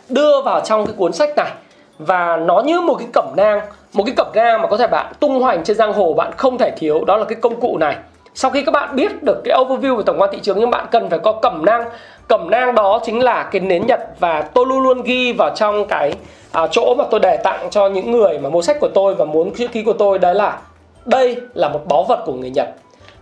[0.08, 1.50] đưa vào trong cái cuốn sách này.
[1.98, 3.60] Và nó như một cái cẩm nang
[3.96, 6.58] một cái cẩm nang mà có thể bạn tung hoành trên giang hồ bạn không
[6.58, 7.96] thể thiếu đó là cái công cụ này.
[8.34, 10.86] Sau khi các bạn biết được cái overview về tổng quan thị trường nhưng bạn
[10.90, 11.84] cần phải có cẩm nang.
[12.28, 15.86] Cẩm nang đó chính là cái nến nhật và tôi luôn luôn ghi vào trong
[15.86, 16.12] cái
[16.52, 19.24] à, chỗ mà tôi để tặng cho những người mà mua sách của tôi và
[19.24, 20.18] muốn chữ ký của tôi.
[20.18, 20.58] Đấy là
[21.04, 22.68] đây là một báu vật của người nhật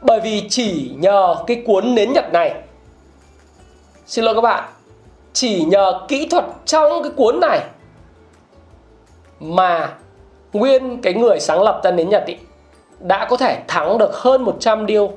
[0.04, 2.54] bởi vì chỉ nhờ cái cuốn nến nhật này
[4.06, 4.64] xin lỗi các bạn
[5.32, 7.60] chỉ nhờ kỹ thuật trong cái cuốn này
[9.40, 9.94] mà
[10.52, 12.36] nguyên cái người sáng lập ra nến nhật ý,
[13.00, 15.12] đã có thể thắng được hơn 100 điều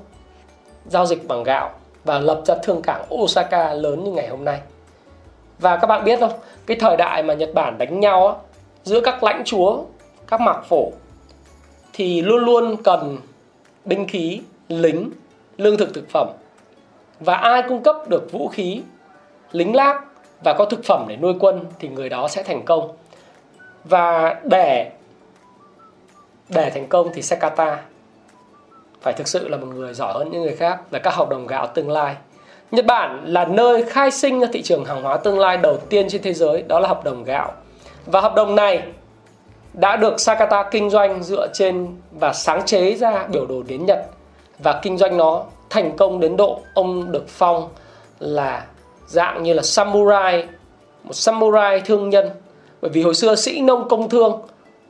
[0.85, 1.71] giao dịch bằng gạo
[2.03, 4.59] và lập ra thương cảng Osaka lớn như ngày hôm nay.
[5.59, 6.31] Và các bạn biết không,
[6.65, 8.33] cái thời đại mà Nhật Bản đánh nhau á,
[8.83, 9.83] giữa các lãnh chúa,
[10.27, 10.91] các mạc phổ
[11.93, 13.17] thì luôn luôn cần
[13.85, 15.11] binh khí lính,
[15.57, 16.27] lương thực thực phẩm.
[17.19, 18.81] Và ai cung cấp được vũ khí,
[19.51, 20.03] lính lác
[20.43, 22.95] và có thực phẩm để nuôi quân thì người đó sẽ thành công.
[23.83, 24.91] Và để
[26.49, 27.83] để thành công thì Sekata
[29.01, 31.47] phải thực sự là một người giỏi hơn những người khác về các hợp đồng
[31.47, 32.15] gạo tương lai.
[32.71, 36.09] Nhật Bản là nơi khai sinh ra thị trường hàng hóa tương lai đầu tiên
[36.09, 37.51] trên thế giới, đó là hợp đồng gạo.
[38.05, 38.83] Và hợp đồng này
[39.73, 44.07] đã được Sakata kinh doanh dựa trên và sáng chế ra biểu đồ đến Nhật
[44.59, 47.69] và kinh doanh nó thành công đến độ ông được phong
[48.19, 48.65] là
[49.07, 50.47] dạng như là samurai,
[51.03, 52.29] một samurai thương nhân.
[52.81, 54.41] Bởi vì hồi xưa sĩ nông công thương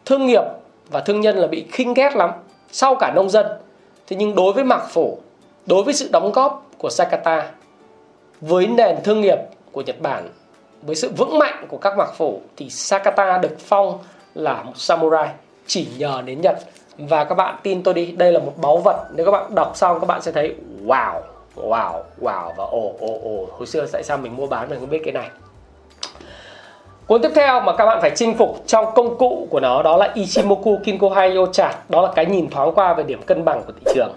[0.06, 0.44] thương nghiệp
[0.90, 2.32] và thương nhân là bị khinh ghét lắm,
[2.72, 3.46] sau cả nông dân.
[4.08, 5.18] Thế nhưng đối với mạc phổ,
[5.66, 7.52] đối với sự đóng góp của Sakata,
[8.42, 9.38] với nền thương nghiệp
[9.72, 10.30] của Nhật Bản,
[10.82, 14.00] với sự vững mạnh của các mạc phổ thì Sakata được phong
[14.36, 15.30] là một samurai,
[15.68, 16.60] chỉ nhờ đến Nhật
[16.98, 19.06] và các bạn tin tôi đi đây là một báu vật.
[19.16, 20.56] Nếu các bạn đọc xong các bạn sẽ thấy
[20.86, 21.22] wow
[21.56, 22.54] wow wow.
[22.58, 25.14] Và ồ ồ ồ hồi xưa tại sao mình mua bán mình không biết cái
[25.14, 25.30] này?
[27.08, 29.98] Cuốn tiếp theo mà các bạn phải chinh phục trong công cụ của nó đó
[29.98, 33.64] là Ichimoku Kinko Yo Chart Đó là cái nhìn thoáng qua về điểm cân bằng
[33.68, 34.14] của thị trường.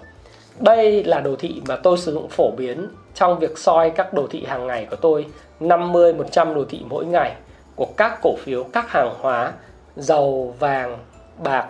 [0.58, 4.26] Đây là đồ thị mà tôi sử dụng phổ biến trong việc soi các đồ
[4.30, 5.26] thị hàng ngày của tôi.
[5.60, 7.32] 50-100 đồ thị mỗi ngày
[7.76, 9.52] của các cổ phiếu, các hàng hóa
[9.96, 10.98] dầu, vàng,
[11.38, 11.66] bạc,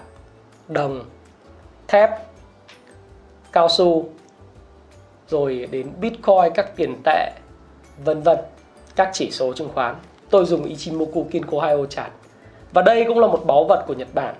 [0.71, 1.05] đồng,
[1.89, 2.11] thép,
[3.53, 4.09] cao su
[5.29, 7.31] rồi đến Bitcoin, các tiền tệ,
[8.05, 8.39] vân vân,
[8.97, 9.95] các chỉ số chứng khoán.
[10.31, 12.13] Tôi dùng Ichimoku Kinko Hayo chart.
[12.73, 14.35] Và đây cũng là một báu vật của Nhật Bản.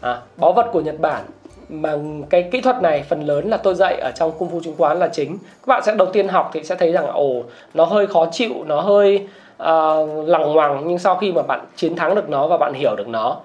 [0.00, 1.24] À, báu vật của Nhật Bản
[1.68, 1.92] mà
[2.30, 4.98] cái kỹ thuật này phần lớn là tôi dạy ở trong cung phu chứng khoán
[4.98, 5.38] là chính.
[5.38, 7.42] Các bạn sẽ đầu tiên học thì sẽ thấy rằng ồ
[7.74, 9.28] nó hơi khó chịu nó hơi
[9.62, 12.96] uh, lằng ngoằng nhưng sau khi mà bạn chiến thắng được nó và bạn hiểu
[12.96, 13.36] được nó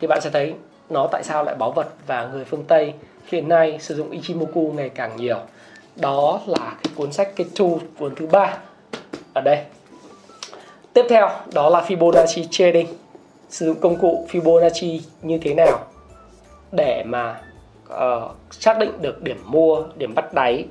[0.00, 0.54] thì bạn sẽ thấy
[0.90, 2.92] nó tại sao lại báu vật và người phương Tây
[3.26, 5.38] hiện nay sử dụng Ichimoku ngày càng nhiều?
[5.96, 8.58] Đó là cái cuốn sách Ketu cuốn thứ ba.
[9.34, 9.58] Ở đây.
[10.92, 12.86] Tiếp theo đó là Fibonacci trading.
[13.48, 15.78] Sử dụng công cụ Fibonacci như thế nào
[16.72, 17.40] để mà
[17.92, 20.64] uh, xác định được điểm mua, điểm bắt đáy,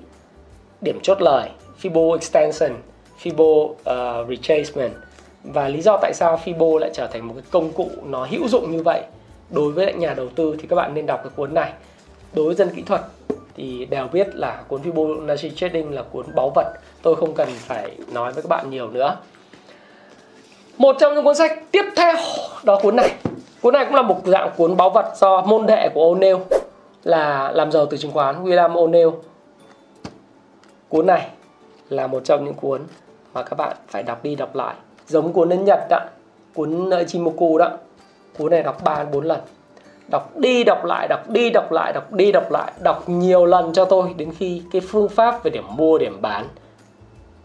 [0.82, 1.49] điểm chốt lời,
[1.82, 2.71] Fibo extension,
[3.23, 4.93] Fibo uh, retracement
[5.43, 8.47] và lý do tại sao Fibo lại trở thành một cái công cụ nó hữu
[8.47, 9.04] dụng như vậy?
[9.49, 11.73] Đối với nhà đầu tư thì các bạn nên đọc cái cuốn này.
[12.34, 13.01] Đối với dân kỹ thuật
[13.55, 16.73] thì đều biết là cuốn Fibonacci Trading là cuốn báu vật.
[17.01, 19.17] Tôi không cần phải nói với các bạn nhiều nữa.
[20.77, 22.15] Một trong những cuốn sách tiếp theo
[22.63, 23.12] đó cuốn này.
[23.62, 26.39] Cuốn này cũng là một dạng cuốn báu vật do môn đệ của O'Neill
[27.03, 29.12] là làm giàu từ chứng khoán, William O'Neill.
[30.89, 31.27] Cuốn này
[31.89, 32.81] là một trong những cuốn
[33.34, 34.75] mà các bạn phải đọc đi đọc lại.
[35.08, 35.99] Giống cuốn đến Nhật đó,
[36.53, 37.71] cuốn Ichimoku đó
[38.38, 39.41] cuốn này đọc 3 4 lần.
[40.08, 43.74] Đọc đi, đọc lại, đọc đi, đọc lại, đọc đi, đọc lại, đọc nhiều lần
[43.74, 46.48] cho tôi, đến khi cái phương pháp về điểm mua, điểm bán,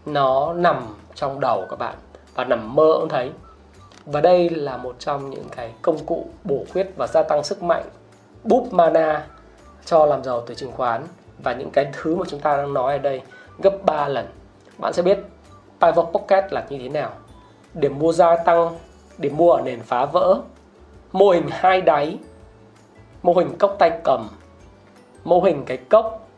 [0.05, 1.95] nó nằm trong đầu các bạn
[2.35, 3.31] và nằm mơ cũng thấy.
[4.05, 7.63] Và đây là một trong những cái công cụ bổ khuyết và gia tăng sức
[7.63, 7.83] mạnh,
[8.43, 9.27] búp mana
[9.85, 11.01] cho làm giàu từ chứng khoán.
[11.43, 13.21] Và những cái thứ mà chúng ta đang nói ở đây
[13.59, 14.25] gấp 3 lần.
[14.77, 15.19] Bạn sẽ biết
[15.81, 17.11] pivot pocket là như thế nào.
[17.73, 18.69] Điểm mua gia tăng,
[19.17, 20.41] điểm mua ở nền phá vỡ
[21.11, 22.17] mô hình hai đáy.
[23.23, 24.29] Mô hình cốc tay cầm.
[25.23, 26.29] Mô hình cái cốc.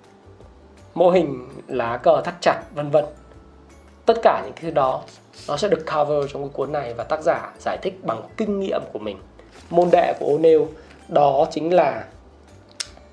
[0.94, 3.06] Mô hình lá cờ thắt chặt, vân vân.
[4.06, 5.02] Tất cả những thứ đó,
[5.48, 8.60] nó sẽ được cover trong cái cuốn này và tác giả giải thích bằng kinh
[8.60, 9.18] nghiệm của mình.
[9.70, 10.66] Môn đệ của O'Neill
[11.08, 12.06] đó chính là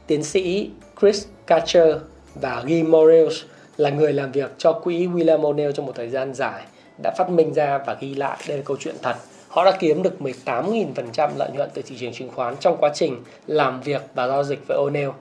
[0.07, 0.71] tiến sĩ
[1.01, 1.97] Chris Catcher
[2.35, 3.43] và Guy Morales
[3.77, 6.63] là người làm việc cho quỹ William O'Neill trong một thời gian dài,
[7.03, 8.39] đã phát minh ra và ghi lại.
[8.49, 9.17] Đây là câu chuyện thật
[9.51, 13.25] họ đã kiếm được 18.000% lợi nhuận từ thị trường chứng khoán trong quá trình
[13.47, 15.13] làm việc và giao dịch với O'Neill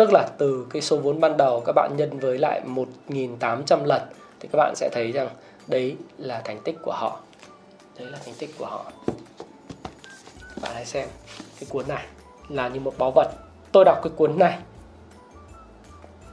[0.00, 2.60] tức là từ cái số vốn ban đầu các bạn nhân với lại
[3.08, 4.02] 1.800 lần,
[4.40, 5.28] thì các bạn sẽ thấy rằng
[5.66, 7.20] đấy là thành tích của họ.
[7.98, 8.92] Đấy là thành tích của họ.
[10.62, 11.08] Bạn hãy xem
[11.60, 12.04] cái cuốn này
[12.48, 13.30] là như một báu vật.
[13.72, 14.58] Tôi đọc cái cuốn này.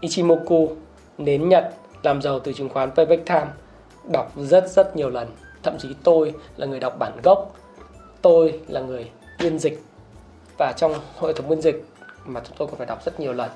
[0.01, 0.75] Ichimoku,
[1.17, 3.47] nến Nhật, làm giàu từ chứng khoán Payback Time,
[4.11, 5.27] đọc rất rất nhiều lần
[5.67, 7.55] thậm chí tôi là người đọc bản gốc,
[8.21, 9.81] tôi là người biên dịch.
[10.57, 11.85] Và trong hệ thống biên dịch
[12.25, 13.49] mà chúng tôi còn phải đọc rất nhiều lần.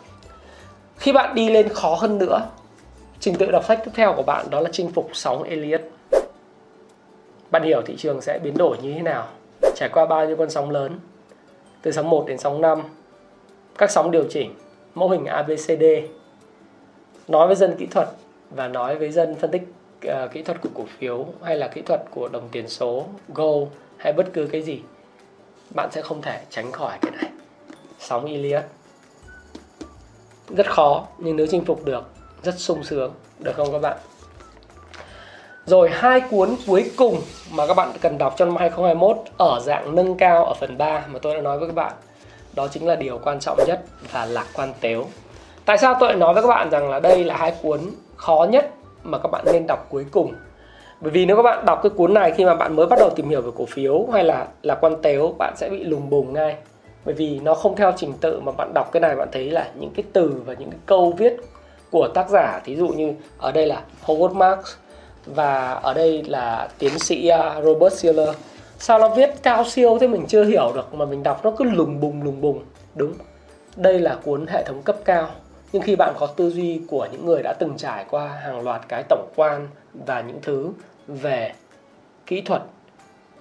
[0.98, 2.40] Khi bạn đi lên khó hơn nữa,
[3.20, 5.82] trình tự đọc sách tiếp theo của bạn đó là chinh phục sóng Elliott.
[7.52, 9.28] Bạn hiểu thị trường sẽ biến đổi như thế nào,
[9.76, 11.00] trải qua bao nhiêu con sóng lớn,
[11.82, 12.82] từ sóng 1 đến sóng 5
[13.78, 14.54] các sóng điều chỉnh,
[14.94, 15.84] mẫu hình ABCD
[17.28, 18.08] nói với dân kỹ thuật
[18.50, 19.62] và nói với dân phân tích
[20.08, 23.68] uh, kỹ thuật của cổ phiếu hay là kỹ thuật của đồng tiền số gold
[23.98, 24.82] hay bất cứ cái gì
[25.76, 27.32] bạn sẽ không thể tránh khỏi cái này.
[28.00, 28.64] Sóng Iliad
[30.50, 32.04] rất khó nhưng nếu chinh phục được
[32.44, 33.98] rất sung sướng được không các bạn?
[35.66, 39.96] Rồi hai cuốn cuối cùng mà các bạn cần đọc trong năm 2021 ở dạng
[39.96, 41.94] nâng cao ở phần 3 mà tôi đã nói với các bạn
[42.54, 45.06] đó chính là điều quan trọng nhất và lạc quan tếu.
[45.66, 47.80] Tại sao tôi lại nói với các bạn rằng là đây là hai cuốn
[48.18, 50.34] khó nhất mà các bạn nên đọc cuối cùng.
[51.02, 53.10] Bởi vì nếu các bạn đọc cái cuốn này khi mà bạn mới bắt đầu
[53.16, 56.34] tìm hiểu về cổ phiếu hay là là quan tếu bạn sẽ bị lùng bùng
[56.34, 56.56] ngay.
[57.06, 59.68] Bởi vì nó không theo trình tự mà bạn đọc cái này bạn thấy là
[59.80, 61.38] những cái từ và những cái câu viết
[61.92, 64.76] của tác giả, thí dụ như ở đây là Howard Marks
[65.26, 68.30] và ở đây là tiến sĩ à, Robert Siller
[68.82, 71.66] sao nó viết cao siêu thế mình chưa hiểu được mà mình đọc nó cứ
[71.66, 72.60] lùng bùng lùng bùng.
[72.96, 73.14] Đúng,
[73.76, 75.30] đây là cuốn hệ thống cấp cao
[75.72, 78.82] nhưng khi bạn có tư duy của những người đã từng trải qua hàng loạt
[78.88, 80.72] cái tổng quan và những thứ
[81.08, 81.54] về
[82.26, 82.62] kỹ thuật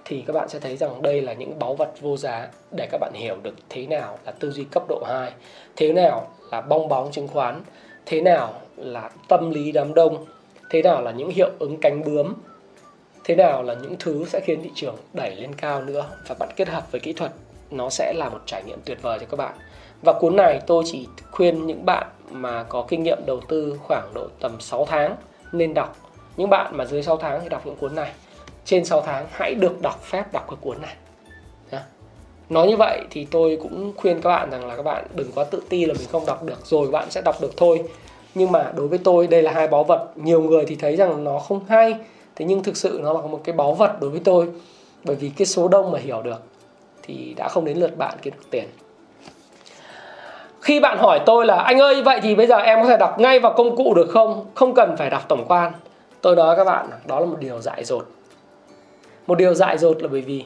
[0.05, 2.97] thì các bạn sẽ thấy rằng đây là những báu vật vô giá để các
[3.01, 5.31] bạn hiểu được thế nào là tư duy cấp độ 2,
[5.75, 7.61] thế nào là bong bóng chứng khoán,
[8.05, 10.25] thế nào là tâm lý đám đông,
[10.69, 12.33] thế nào là những hiệu ứng cánh bướm,
[13.23, 16.49] thế nào là những thứ sẽ khiến thị trường đẩy lên cao nữa và bạn
[16.55, 17.31] kết hợp với kỹ thuật
[17.71, 19.53] nó sẽ là một trải nghiệm tuyệt vời cho các bạn.
[20.01, 24.13] Và cuốn này tôi chỉ khuyên những bạn mà có kinh nghiệm đầu tư khoảng
[24.13, 25.15] độ tầm 6 tháng
[25.51, 25.95] nên đọc.
[26.37, 28.11] Những bạn mà dưới 6 tháng thì đọc những cuốn này.
[28.65, 30.95] Trên 6 tháng, hãy được đọc phép đọc cái cuốn này.
[32.49, 35.43] Nói như vậy thì tôi cũng khuyên các bạn rằng là các bạn đừng quá
[35.43, 37.83] tự ti là mình không đọc được rồi bạn sẽ đọc được thôi.
[38.35, 40.11] Nhưng mà đối với tôi, đây là hai báu vật.
[40.15, 41.95] Nhiều người thì thấy rằng nó không hay.
[42.35, 44.49] Thế nhưng thực sự nó là một cái báu vật đối với tôi.
[45.03, 46.41] Bởi vì cái số đông mà hiểu được
[47.03, 48.65] thì đã không đến lượt bạn kiếm được tiền
[50.61, 53.19] khi bạn hỏi tôi là, anh ơi, vậy thì bây giờ em có thể đọc
[53.19, 54.45] ngay vào công cụ được không?
[54.55, 55.71] Không cần phải đọc tổng quan.
[56.21, 58.07] Tôi nói các bạn, đó là một điều dại dột.
[59.27, 60.45] Một điều dại dột là bởi vì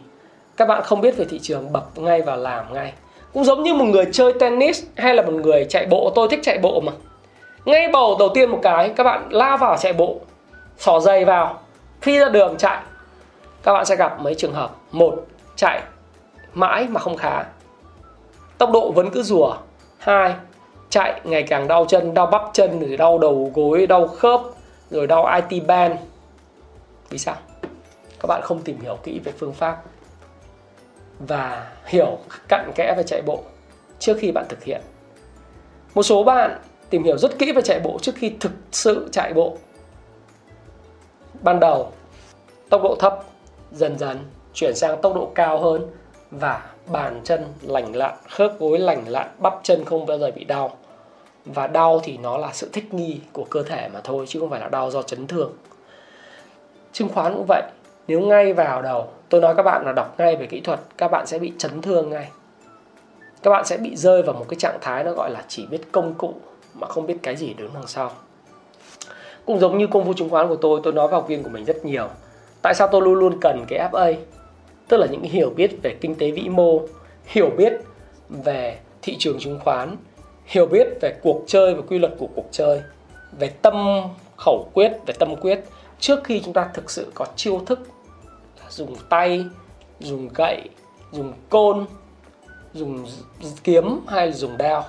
[0.58, 2.94] các bạn không biết về thị trường bập ngay và làm ngay.
[3.34, 6.12] Cũng giống như một người chơi tennis hay là một người chạy bộ.
[6.16, 6.92] Tôi thích chạy bộ mà.
[7.66, 10.16] Ngay bầu đầu tiên một cái, các bạn lao vào chạy bộ,
[10.78, 11.60] xỏ giày vào
[12.02, 12.80] khi ra đường chạy.
[13.64, 14.72] Các bạn sẽ gặp mấy trường hợp.
[14.92, 15.26] Một,
[15.56, 15.82] chạy
[16.54, 17.44] mãi mà không khá.
[18.58, 19.56] Tốc độ vẫn cứ rùa
[19.98, 20.36] hai,
[20.90, 24.42] chạy ngày càng đau chân, đau bắp chân, rồi đau đầu gối, đau khớp,
[24.90, 25.96] rồi đau IT band.
[27.10, 27.36] Vì sao?
[28.20, 29.84] Các bạn không tìm hiểu kỹ về phương pháp
[31.20, 33.44] và hiểu cặn kẽ về chạy bộ
[34.00, 34.82] trước khi bạn thực hiện.
[35.94, 39.34] Một số bạn tìm hiểu rất kỹ về chạy bộ trước khi thực sự chạy
[39.34, 39.58] bộ.
[41.42, 41.92] Ban đầu,
[42.70, 43.24] tốc độ thấp,
[43.72, 44.18] dần dần
[44.54, 45.88] chuyển sang tốc độ cao hơn
[46.32, 50.44] và bàn chân lành lặn, khớp gối lành lặn, bắp chân không bao giờ bị
[50.44, 50.78] đau.
[51.46, 54.50] Và đau thì nó là sự thích nghi của cơ thể mà thôi, chứ không
[54.50, 55.54] phải là đau do chấn thương.
[56.94, 57.64] Chứng khoán cũng vậy,
[58.08, 61.12] nếu ngay vào đầu, tôi nói các bạn là đọc ngay về kỹ thuật, các
[61.12, 62.30] bạn sẽ bị chấn thương ngay.
[63.44, 65.92] Các bạn sẽ bị rơi vào một cái trạng thái nó gọi là chỉ biết
[65.92, 66.34] công cụ
[66.74, 68.12] mà không biết cái gì đứng đằng sau.
[69.46, 71.50] Cũng giống như công phu chứng khoán của tôi tôi nói với học viên của
[71.50, 72.08] mình rất nhiều.
[72.62, 74.16] Tại sao tôi luôn luôn cần cái FA
[74.88, 76.82] tức là những hiểu biết về kinh tế vĩ mô,
[77.26, 77.74] hiểu biết
[78.30, 79.96] về thị trường chứng khoán,
[80.46, 82.82] hiểu biết về cuộc chơi và quy luật của cuộc chơi,
[83.40, 84.02] về tâm
[84.38, 85.64] khẩu quyết, về tâm quyết,
[86.00, 87.80] trước khi chúng ta thực sự có chiêu thức
[88.70, 89.46] dùng tay,
[90.00, 90.62] dùng gậy,
[91.12, 91.86] dùng côn,
[92.74, 93.06] dùng
[93.64, 94.86] kiếm hay là dùng đao.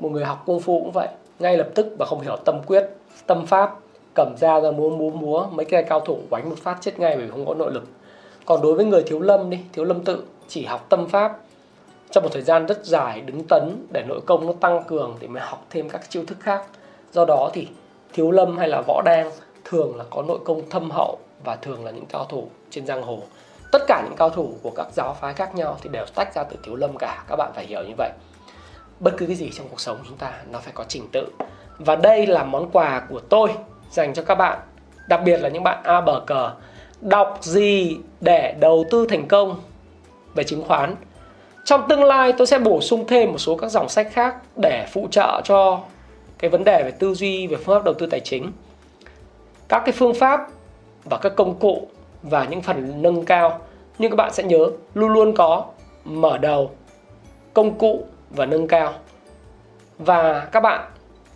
[0.00, 2.90] Một người học công phu cũng vậy, ngay lập tức mà không hiểu tâm quyết,
[3.26, 3.78] tâm pháp,
[4.14, 7.16] cầm dao ra múa múa múa, mấy cái cao thủ quánh một phát chết ngay
[7.16, 7.84] vì không có nội lực
[8.46, 11.38] còn đối với người thiếu lâm đi, thiếu lâm tự, chỉ học tâm pháp,
[12.10, 15.28] trong một thời gian rất dài đứng tấn để nội công nó tăng cường để
[15.28, 16.64] mới học thêm các chiêu thức khác.
[17.12, 17.68] Do đó thì
[18.12, 19.30] thiếu lâm hay là võ đan
[19.64, 23.02] thường là có nội công thâm hậu và thường là những cao thủ trên giang
[23.02, 23.18] hồ.
[23.72, 26.44] Tất cả những cao thủ của các giáo phái khác nhau thì đều tách ra
[26.44, 27.24] từ thiếu lâm cả.
[27.28, 28.10] Các bạn phải hiểu như vậy.
[29.00, 31.26] Bất cứ cái gì trong cuộc sống chúng ta, nó phải có trình tự.
[31.78, 33.48] Và đây là món quà của tôi
[33.90, 34.58] dành cho các bạn,
[35.08, 36.50] đặc biệt là những bạn a bờ cờ
[37.00, 39.60] đọc gì để đầu tư thành công?
[40.34, 40.96] Về chứng khoán.
[41.64, 44.86] Trong tương lai, tôi sẽ bổ sung thêm một số các dòng sách khác để
[44.92, 45.80] phụ trợ cho
[46.38, 48.52] cái vấn đề về tư duy, về phương pháp đầu tư tài chính.
[49.68, 50.40] Các cái phương pháp
[51.04, 51.88] và các công cụ
[52.22, 53.60] và những phần nâng cao,
[53.98, 55.64] nhưng các bạn sẽ nhớ, luôn luôn có
[56.04, 56.70] mở đầu,
[57.54, 58.92] công cụ và nâng cao.
[59.98, 60.90] Và các bạn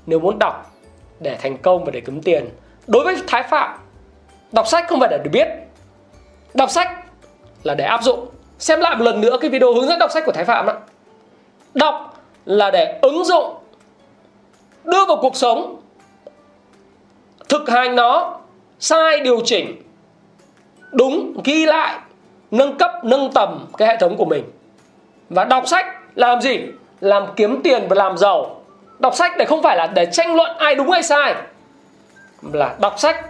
[0.06, 0.72] nếu muốn đọc
[1.20, 2.48] để thành công và để kiếm tiền,
[2.86, 3.78] đối với thái phạm
[4.52, 5.48] đọc sách không phải để được biết.
[6.54, 6.88] Đọc sách
[7.62, 8.28] là để áp dụng.
[8.58, 10.74] Xem lại một lần nữa cái video hướng dẫn đọc sách của thái phạm đó
[11.74, 13.54] đọc là để ứng dụng,
[14.84, 15.80] đưa vào cuộc sống,
[17.48, 18.38] thực hành nó,
[18.80, 19.82] sai điều chỉnh,
[20.92, 21.98] đúng, ghi lại,
[22.50, 24.44] nâng cấp, nâng tầm cái hệ thống của mình.
[25.30, 26.60] Và đọc sách làm gì?
[27.00, 28.62] Làm kiếm tiền và làm giàu.
[28.98, 31.34] Đọc sách để không phải là để tranh luận ai đúng ai sai
[32.52, 33.26] là đọc sách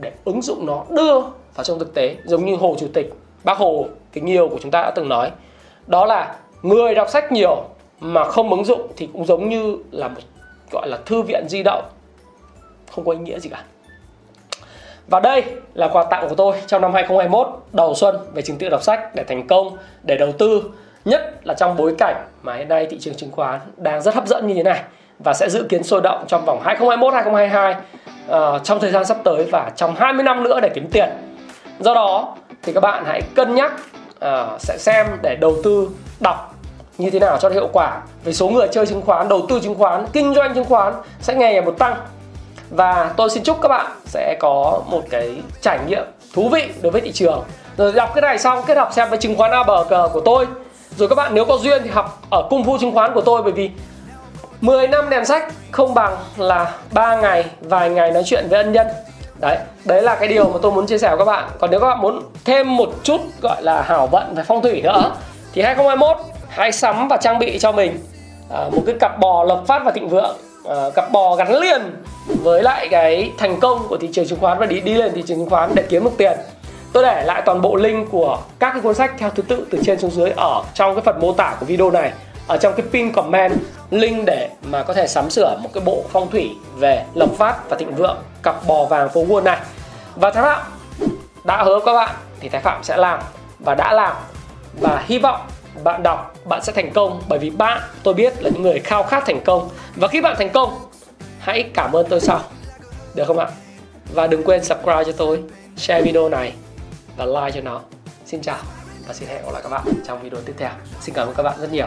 [0.00, 1.20] để ứng dụng nó đưa
[1.54, 4.70] vào trong thực tế giống như hồ chủ tịch bác hồ kính yêu của chúng
[4.70, 5.30] ta đã từng nói.
[5.86, 7.64] Đó là người đọc sách nhiều
[8.00, 10.20] mà không ứng dụng thì cũng giống như là một
[10.70, 11.84] gọi là thư viện di động.
[12.90, 13.64] Không có ý nghĩa gì cả.
[15.08, 18.68] Và đây là quà tặng của tôi trong năm 2021 đầu xuân về chứng tự
[18.68, 20.62] đọc sách để thành công, để đầu tư
[21.04, 24.26] nhất là trong bối cảnh mà hiện nay thị trường chứng khoán đang rất hấp
[24.26, 24.82] dẫn như thế này
[25.18, 27.74] và sẽ dự kiến sôi động trong vòng 2021 2022
[28.30, 31.08] uh, trong thời gian sắp tới và trong 20 năm nữa để kiếm tiền.
[31.80, 33.72] Do đó thì các bạn hãy cân nhắc
[34.24, 35.88] uh, sẽ xem để đầu tư
[36.20, 36.54] đọc
[36.98, 38.00] như thế nào cho hiệu quả.
[38.24, 41.34] Về số người chơi chứng khoán, đầu tư chứng khoán, kinh doanh chứng khoán sẽ
[41.34, 41.96] ngày một tăng.
[42.70, 46.92] Và tôi xin chúc các bạn sẽ có một cái trải nghiệm thú vị đối
[46.92, 47.44] với thị trường.
[47.76, 49.62] Rồi đọc cái này xong kết hợp xem với chứng khoán A
[50.12, 50.46] của tôi.
[50.96, 53.42] Rồi các bạn nếu có duyên thì học ở cung phu chứng khoán của tôi
[53.42, 53.70] bởi vì
[54.60, 58.72] 10 năm đèn sách không bằng là 3 ngày vài ngày nói chuyện với ân
[58.72, 58.86] nhân.
[59.40, 61.48] Đấy đấy là cái điều mà tôi muốn chia sẻ với các bạn.
[61.58, 64.80] Còn nếu các bạn muốn thêm một chút gọi là hảo vận về phong thủy
[64.84, 65.12] nữa
[65.52, 66.16] thì 2021
[66.48, 67.98] hãy sắm và trang bị cho mình
[68.50, 70.36] à, một cái cặp bò lộc phát và thịnh vượng
[70.68, 71.80] à, cặp bò gắn liền
[72.26, 75.22] với lại cái thành công của thị trường chứng khoán và đi đi lên thị
[75.26, 76.38] trường chứng khoán để kiếm được tiền.
[76.92, 79.78] Tôi để lại toàn bộ link của các cái cuốn sách theo thứ tự từ
[79.84, 82.12] trên xuống dưới ở trong cái phần mô tả của video này
[82.46, 83.52] ở trong cái pin comment
[83.90, 87.56] link để mà có thể sắm sửa một cái bộ phong thủy về lộc phát
[87.68, 89.58] và thịnh vượng cặp bò vàng phố Wall này.
[90.16, 90.62] Và thái phạm,
[91.44, 93.20] đã hứa các bạn thì thái phạm sẽ làm
[93.58, 94.16] và đã làm.
[94.80, 95.40] Và hy vọng
[95.84, 99.02] bạn đọc, bạn sẽ thành công bởi vì bạn, tôi biết là những người khao
[99.02, 99.68] khát thành công.
[99.96, 100.78] Và khi bạn thành công,
[101.38, 102.40] hãy cảm ơn tôi sau.
[103.14, 103.48] Được không ạ?
[104.14, 105.42] Và đừng quên subscribe cho tôi,
[105.76, 106.52] share video này
[107.16, 107.80] và like cho nó.
[108.26, 108.58] Xin chào
[109.08, 110.70] và xin hẹn gặp lại các bạn trong video tiếp theo.
[111.00, 111.86] Xin cảm ơn các bạn rất nhiều.